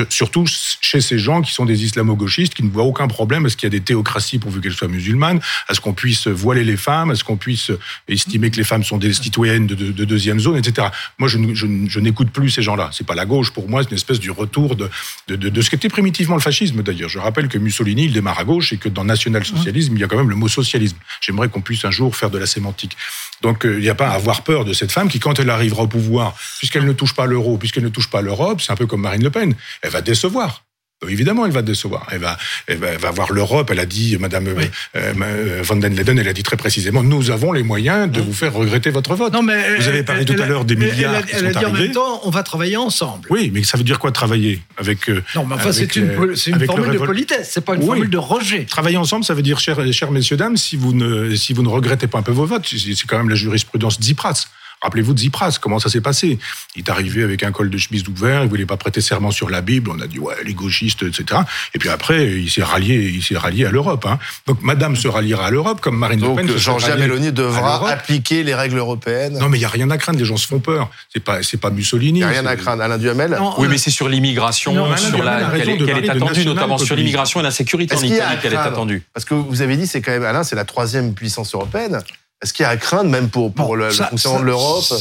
Surtout 0.10 0.45
chez 0.81 1.01
ces 1.01 1.19
gens 1.19 1.41
qui 1.41 1.53
sont 1.53 1.65
des 1.65 1.83
islamo-gauchistes 1.83 2.53
qui 2.53 2.63
ne 2.63 2.69
voient 2.69 2.83
aucun 2.83 3.07
problème 3.07 3.45
à 3.45 3.50
ce 3.50 3.57
qu'il 3.57 3.67
y 3.67 3.72
a 3.72 3.77
des 3.77 3.81
théocraties 3.81 4.39
pourvu 4.39 4.62
qu'elles 4.62 4.74
soient 4.74 4.88
musulmanes, 4.93 5.39
à 5.67 5.73
ce 5.73 5.81
qu'on 5.81 5.93
puisse 5.93 6.27
voiler 6.27 6.63
les 6.63 6.77
femmes, 6.77 7.12
à 7.12 7.15
ce 7.15 7.23
qu'on 7.23 7.38
puisse 7.38 7.71
estimer 8.07 8.50
que 8.51 8.57
les 8.57 8.63
femmes 8.63 8.83
sont 8.83 8.97
des 8.97 9.13
citoyennes 9.13 9.67
de, 9.67 10.05
deuxième 10.05 10.39
zone, 10.39 10.57
etc. 10.57 10.88
Moi, 11.19 11.27
je, 11.27 11.38
je, 11.53 12.00
n'écoute 12.00 12.29
plus 12.31 12.50
ces 12.50 12.62
gens-là. 12.62 12.89
C'est 12.93 13.05
pas 13.05 13.15
la 13.15 13.25
gauche 13.25 13.51
pour 13.51 13.69
moi, 13.69 13.83
c'est 13.83 13.89
une 13.89 13.97
espèce 13.97 14.19
du 14.19 14.31
retour 14.31 14.75
de, 14.75 14.89
de, 15.27 15.35
de 15.35 15.62
ce 15.62 15.69
qu'était 15.69 15.89
primitivement 15.89 16.35
le 16.35 16.41
fascisme. 16.41 16.81
D'ailleurs, 16.83 17.09
je 17.09 17.19
rappelle 17.19 17.47
que 17.47 17.57
Mussolini, 17.57 18.05
il 18.05 18.13
démarre 18.13 18.39
à 18.39 18.43
gauche 18.43 18.73
et 18.73 18.77
que 18.77 18.89
dans 18.89 19.03
national-socialisme, 19.03 19.95
il 19.95 20.00
y 20.00 20.03
a 20.03 20.07
quand 20.07 20.17
même 20.17 20.29
le 20.29 20.35
mot 20.35 20.47
socialisme. 20.47 20.97
J'aimerais 21.21 21.50
qu'on 21.50 21.62
puisse 21.62 21.85
un 21.85 21.91
jour 21.91 22.15
faire 22.15 22.29
de 22.29 22.38
la 22.38 22.45
sémantique. 22.45 22.97
Donc, 23.41 23.65
euh, 23.65 23.77
il 23.77 23.83
n'y 23.83 23.89
a 23.89 23.95
pas 23.95 24.09
à 24.09 24.13
avoir 24.13 24.43
peur 24.43 24.65
de 24.65 24.73
cette 24.73 24.91
femme 24.91 25.09
qui, 25.09 25.19
quand 25.19 25.39
elle 25.39 25.50
arrivera 25.50 25.83
au 25.83 25.88
pouvoir, 25.88 26.35
puisqu'elle 26.59 26.85
ne 26.85 26.93
touche 26.93 27.13
pas 27.13 27.25
l'euro, 27.25 27.57
puisqu'elle 27.57 27.83
ne 27.83 27.89
touche 27.89 28.09
pas 28.09 28.21
l'Europe, 28.21 28.62
c'est 28.62 28.71
un 28.71 28.75
peu 28.75 28.88
comme 28.88 29.01
Marine 29.01 29.23
Le 29.23 29.29
Pen 29.29 29.53
elle 29.81 29.91
va 29.91 30.01
décevoir. 30.01 30.63
Évidemment, 31.10 31.45
elle 31.45 31.51
va 31.51 31.62
décevoir. 31.62 32.07
Elle 32.12 32.19
va, 32.19 32.38
elle 32.67 32.77
va, 32.77 33.12
voir 33.12 33.31
l'Europe. 33.31 33.69
Elle 33.72 33.79
a 33.79 33.86
dit, 33.86 34.17
Madame 34.19 34.48
euh, 34.48 34.65
euh, 34.95 35.62
Van 35.63 35.75
den 35.75 35.95
Leyden, 35.95 36.17
elle 36.19 36.27
a 36.27 36.33
dit 36.33 36.43
très 36.43 36.57
précisément, 36.57 37.03
nous 37.03 37.31
avons 37.31 37.51
les 37.51 37.63
moyens 37.63 38.12
de 38.12 38.22
vous 38.22 38.33
faire 38.33 38.53
regretter 38.53 38.89
votre 38.89 39.15
vote. 39.15 39.33
Non, 39.33 39.43
mais 39.43 39.77
vous 39.77 39.88
avez 39.88 40.03
parlé 40.03 40.25
tout 40.25 40.41
à 40.41 40.45
l'heure 40.45 40.65
des 40.65 40.75
milliards 40.75 41.15
elle, 41.15 41.25
qui 41.25 41.36
sont 41.38 41.45
a 41.45 41.53
dit 41.53 41.65
en 41.65 41.72
même 41.72 41.91
temps, 41.91 42.22
on 42.24 42.29
va 42.29 42.43
travailler 42.43 42.77
ensemble. 42.77 43.27
Oui, 43.29 43.51
mais 43.53 43.63
ça 43.63 43.77
veut 43.77 43.83
dire 43.83 44.00
quoi 44.00 44.12
travailler 44.12 44.62
avec 44.77 45.10
euh, 45.10 45.24
Non, 45.36 45.45
mais 45.45 45.55
enfin, 45.55 45.72
c'est 45.72 45.95
une, 45.95 46.12
une 46.12 46.65
formule 46.65 46.91
de 46.91 46.98
politesse. 46.98 47.51
C'est 47.53 47.65
pas 47.65 47.75
une 47.75 47.83
formule 47.83 48.10
de 48.10 48.17
rejet. 48.17 48.65
Travailler 48.65 48.98
ensemble, 48.98 49.25
ça 49.25 49.33
veut 49.33 49.41
dire, 49.41 49.60
chers, 49.60 49.91
chers 49.93 50.12
messieurs 50.12 50.38
dames, 50.38 50.57
si 50.57 50.75
vous 50.75 50.93
ne, 50.93 51.36
si 51.36 51.53
vous 51.53 51.63
ne 51.63 51.69
regrettez 51.69 52.07
pas 52.07 52.19
un 52.19 52.24
peu 52.24 52.31
vos 52.31 52.45
votes, 52.45 52.67
c'est 52.67 53.07
quand 53.07 53.17
même 53.17 53.29
la 53.29 53.36
jurisprudence 53.36 54.00
d'Ipras. 54.00 54.48
Rappelez-vous 54.83 55.13
de 55.13 55.19
Zipras, 55.19 55.57
comment 55.61 55.79
ça 55.79 55.89
s'est 55.89 56.01
passé? 56.01 56.37
Il 56.75 56.79
est 56.79 56.89
arrivé 56.89 57.23
avec 57.23 57.41
un 57.43 57.51
col 57.51 57.69
de 57.69 57.77
chemise 57.77 58.07
ouvert, 58.07 58.43
il 58.43 58.49
voulait 58.49 58.65
pas 58.65 58.77
prêter 58.77 59.01
serment 59.01 59.31
sur 59.31 59.49
la 59.49 59.61
Bible, 59.61 59.89
on 59.89 59.99
a 59.99 60.07
dit 60.07 60.19
ouais 60.19 60.35
les 60.45 60.53
gauchistes, 60.53 61.03
etc. 61.03 61.41
Et 61.73 61.79
puis 61.79 61.89
après, 61.89 62.25
il 62.25 62.51
s'est 62.51 62.63
rallié, 62.63 63.11
il 63.13 63.23
s'est 63.23 63.37
rallié 63.37 63.65
à 63.65 63.71
l'Europe. 63.71 64.05
Hein. 64.05 64.19
Donc 64.45 64.61
Madame 64.61 64.95
se 64.95 65.07
ralliera 65.07 65.47
à 65.47 65.51
l'Europe 65.51 65.81
comme 65.81 65.97
Marine 65.97 66.21
Le 66.21 66.35
Pen. 66.35 66.47
Donc 66.47 66.57
Jean-Jacques 66.57 66.99
Mélanie 66.99 67.31
devra 67.31 67.89
appliquer 67.89 68.43
les 68.43 68.53
règles 68.53 68.77
européennes. 68.77 69.37
Non 69.39 69.49
mais 69.49 69.57
il 69.57 69.61
y 69.61 69.65
a 69.65 69.69
rien 69.69 69.89
à 69.89 69.97
craindre, 69.97 70.19
les 70.19 70.25
gens 70.25 70.37
se 70.37 70.47
font 70.47 70.59
peur. 70.59 70.89
C'est 71.11 71.23
pas 71.23 71.41
c'est 71.43 71.57
pas 71.57 71.69
Mussolini. 71.69 72.19
Il 72.19 72.21
y 72.21 72.25
a 72.25 72.29
rien 72.29 72.45
à 72.45 72.55
craindre. 72.55 72.83
Alain 72.83 72.97
Duhamel. 72.97 73.37
oui, 73.57 73.67
mais 73.69 73.77
c'est 73.77 73.91
sur 73.91 74.09
l'immigration, 74.09 74.95
sur 74.97 75.23
la 75.23 75.51
qu'elle 75.51 75.69
est, 75.69 76.09
attendue, 76.09 76.45
notamment 76.45 76.77
sur 76.77 76.95
l'immigration 76.95 77.39
et 77.39 77.43
la 77.43 77.51
sécurité 77.51 77.95
en 77.95 78.01
Italie 78.01 78.37
qu'elle 78.41 78.53
est 78.53 78.57
attendue? 78.57 79.03
Parce 79.13 79.25
que 79.25 79.33
vous 79.33 79.61
avez 79.61 79.77
dit, 79.77 79.87
c'est 79.87 80.01
quand 80.01 80.11
même 80.11 80.25
Alain, 80.25 80.43
c'est 80.43 80.55
la 80.55 80.65
troisième 80.65 81.13
puissance 81.13 81.53
européenne. 81.53 81.99
Est-ce 82.43 82.53
qu'il 82.53 82.63
y 82.63 82.65
a 82.65 82.69
à 82.69 82.77
craindre 82.77 83.09
même 83.09 83.29
pour, 83.29 83.53
pour 83.53 83.75
le, 83.75 83.89
fonctionnement 83.89 84.41
de 84.41 84.45
l'Europe 84.45 84.93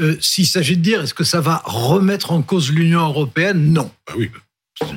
euh, 0.00 0.16
s'il 0.20 0.46
s'agit 0.46 0.76
de 0.76 0.82
dire 0.82 1.02
est-ce 1.02 1.14
que 1.14 1.24
ça 1.24 1.40
va 1.40 1.60
remettre 1.64 2.30
en 2.30 2.40
cause 2.42 2.70
l'Union 2.70 3.00
européenne, 3.00 3.72
non. 3.72 3.90
Ah 4.08 4.12
oui. 4.16 4.30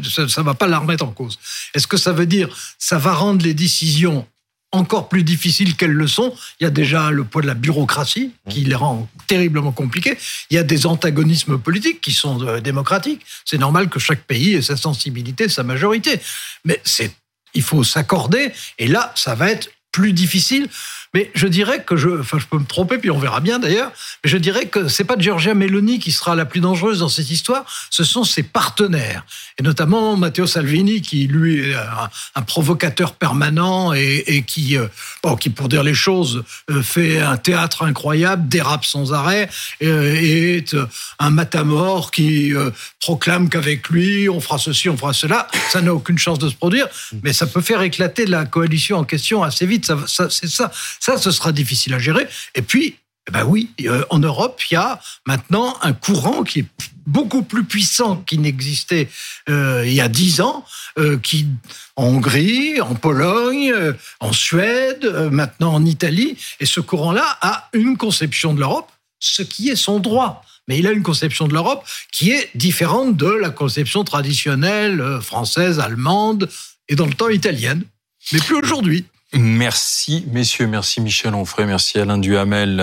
Ça 0.04 0.24
ne 0.24 0.46
va 0.46 0.54
pas 0.54 0.68
la 0.68 0.78
remettre 0.78 1.04
en 1.04 1.12
cause. 1.12 1.40
Est-ce 1.74 1.88
que 1.88 1.98
ça 1.98 2.14
veut 2.14 2.28
dire 2.28 2.56
ça 2.78 3.00
va 3.00 3.14
rendre 3.14 3.44
les 3.44 3.56
décisions 3.56 4.28
encore 4.72 5.10
plus 5.10 5.24
difficiles 5.24 5.76
qu'elles 5.76 5.92
le 5.92 6.06
sont? 6.08 6.36
Il 6.60 6.66
y 6.66 6.68
a 6.68 6.70
déjà 6.70 7.10
le 7.10 7.24
poids 7.24 7.42
de 7.42 7.48
la 7.48 7.56
bureaucratie 7.56 8.32
qui 8.48 8.62
les 8.62 8.76
rend 8.76 9.10
terriblement 9.26 9.72
compliquées. 9.72 10.20
Il 10.52 10.56
y 10.56 10.60
a 10.60 10.64
des 10.64 10.86
antagonismes 10.86 11.58
politiques 11.58 12.00
qui 12.00 12.12
sont 12.12 12.46
euh, 12.46 12.62
démocratiques. 12.62 13.26
C'est 13.44 13.58
normal 13.58 13.90
que 13.90 14.00
chaque 14.00 14.24
pays 14.26 14.54
ait 14.54 14.62
sa 14.62 14.78
sensibilité, 14.78 15.50
sa 15.50 15.64
majorité. 15.64 16.20
Mais 16.64 16.80
c'est 16.86 17.12
il 17.54 17.64
faut 17.64 17.84
s'accorder. 17.84 18.52
Et 18.78 18.88
là, 18.88 19.12
ça 19.16 19.36
va 19.36 19.50
être 19.50 19.70
plus 19.92 20.14
difficile. 20.14 20.70
Mais 21.14 21.30
je 21.36 21.48
dirais 21.48 21.84
que 21.84 21.98
je, 21.98 22.10
enfin, 22.10 22.40
je 22.40 22.46
peux 22.46 22.58
me 22.58 22.66
tromper, 22.66 22.98
puis 22.98 23.12
on 23.12 23.20
verra 23.20 23.42
bien 23.42 23.60
d'ailleurs. 23.60 23.92
Mais 24.24 24.30
je 24.30 24.38
dirais 24.38 24.68
que 24.68 24.88
c'est 24.88 25.04
pas 25.04 25.16
Giorgia 25.18 25.54
Meloni 25.54 26.00
qui 26.00 26.12
sera 26.12 26.36
la 26.36 26.46
plus 26.46 26.62
dangereuse 26.62 27.00
dans 27.00 27.10
cette 27.10 27.30
histoire. 27.30 27.66
Ce 27.90 28.04
sont 28.04 28.24
ses 28.24 28.44
partenaires, 28.44 29.26
et 29.60 29.64
notamment 29.64 30.16
Matteo 30.16 30.48
Salvini, 30.48 31.02
qui 31.02 31.28
lui 31.28 31.72
est 31.72 31.76
un, 32.36 32.42
provocateur 32.42 33.14
permanent 33.14 33.94
et, 33.94 34.44
qui, 34.48 34.78
euh, 34.78 34.88
bon, 35.24 35.36
qui 35.36 35.50
pour 35.50 35.70
dire 35.70 35.84
les 35.84 35.94
choses, 35.94 36.44
euh, 36.70 36.82
fait 36.82 37.20
un 37.20 37.38
théâtre 37.38 37.84
incroyable, 37.84 38.48
dérape 38.48 38.86
sans 38.86 39.14
arrêt, 39.14 39.50
euh, 39.84 40.16
et 40.16 40.58
est 40.58 40.76
un 41.20 41.30
matamor 41.30 42.12
qui 42.12 42.54
proclame 43.00 43.50
qu'avec 43.50 43.90
lui, 43.90 44.30
on 44.30 44.40
fera 44.40 44.58
ceci, 44.58 44.90
on 44.90 44.98
fera 44.98 45.14
cela. 45.14 45.48
Ça 45.70 45.82
n'a 45.82 45.94
aucune 45.94 46.18
chance 46.18 46.40
de 46.40 46.50
se 46.50 46.56
produire, 46.56 46.88
mais 47.24 47.34
ça 47.34 47.48
peut 47.48 47.62
faire 47.62 47.82
éclater 47.82 48.26
la 48.26 48.46
coalition 48.46 48.98
en 48.98 49.04
question 49.04 49.44
assez 49.44 49.66
vite. 49.66 49.92
Ça, 50.08 50.30
c'est 50.30 50.50
ça. 50.50 50.72
Ça, 51.02 51.18
ce 51.18 51.32
sera 51.32 51.52
difficile 51.52 51.96
à 51.96 52.00
gérer. 52.00 52.28
Et 52.54 52.62
puis, 52.62 52.96
eh 53.28 53.32
ben 53.32 53.44
oui, 53.44 53.72
euh, 53.82 54.06
en 54.12 54.20
Europe, 54.20 54.62
il 54.70 54.76
y 54.76 54.78
a 54.78 55.02
maintenant 55.26 55.76
un 55.82 55.94
courant 55.94 56.44
qui 56.44 56.60
est 56.60 56.66
beaucoup 57.08 57.42
plus 57.42 57.64
puissant 57.64 58.18
qu'il 58.18 58.42
n'existait 58.42 59.10
euh, 59.50 59.84
il 59.86 59.94
y 59.94 60.02
a 60.02 60.08
dix 60.08 60.42
ans, 60.42 60.64
euh, 61.00 61.18
qui 61.18 61.48
en 61.96 62.06
Hongrie, 62.06 62.80
en 62.82 62.94
Pologne, 62.94 63.74
en 64.20 64.32
Suède, 64.32 65.06
maintenant 65.32 65.74
en 65.74 65.86
Italie, 65.86 66.38
et 66.60 66.68
ce 66.68 66.80
courant-là 66.80 67.38
a 67.42 67.70
une 67.74 67.98
conception 67.98 68.54
de 68.54 68.60
l'Europe, 68.60 68.92
ce 69.20 69.42
qui 69.42 69.70
est 69.70 69.76
son 69.76 70.00
droit. 70.00 70.46
mais 70.68 70.78
il 70.78 70.86
a 70.86 70.92
une 70.92 71.04
conception 71.04 71.48
de 71.48 71.54
l'Europe 71.54 71.84
qui 72.12 72.30
est 72.30 72.50
différente 72.54 73.18
de 73.18 73.30
la 73.30 73.50
conception 73.50 74.04
traditionnelle 74.04 75.20
française, 75.22 75.80
allemande 75.80 76.48
et 76.88 76.96
dans 76.96 77.08
le 77.08 77.14
temps 77.14 77.30
italienne. 77.30 77.84
Mais 78.32 78.40
plus 78.40 78.56
aujourd'hui. 78.56 79.06
Merci, 79.34 80.26
messieurs. 80.32 80.68
Merci, 80.68 81.00
Michel 81.00 81.34
Onfray. 81.34 81.66
Merci, 81.66 82.00
Alain 82.00 82.18
Duhamel. 82.18 82.80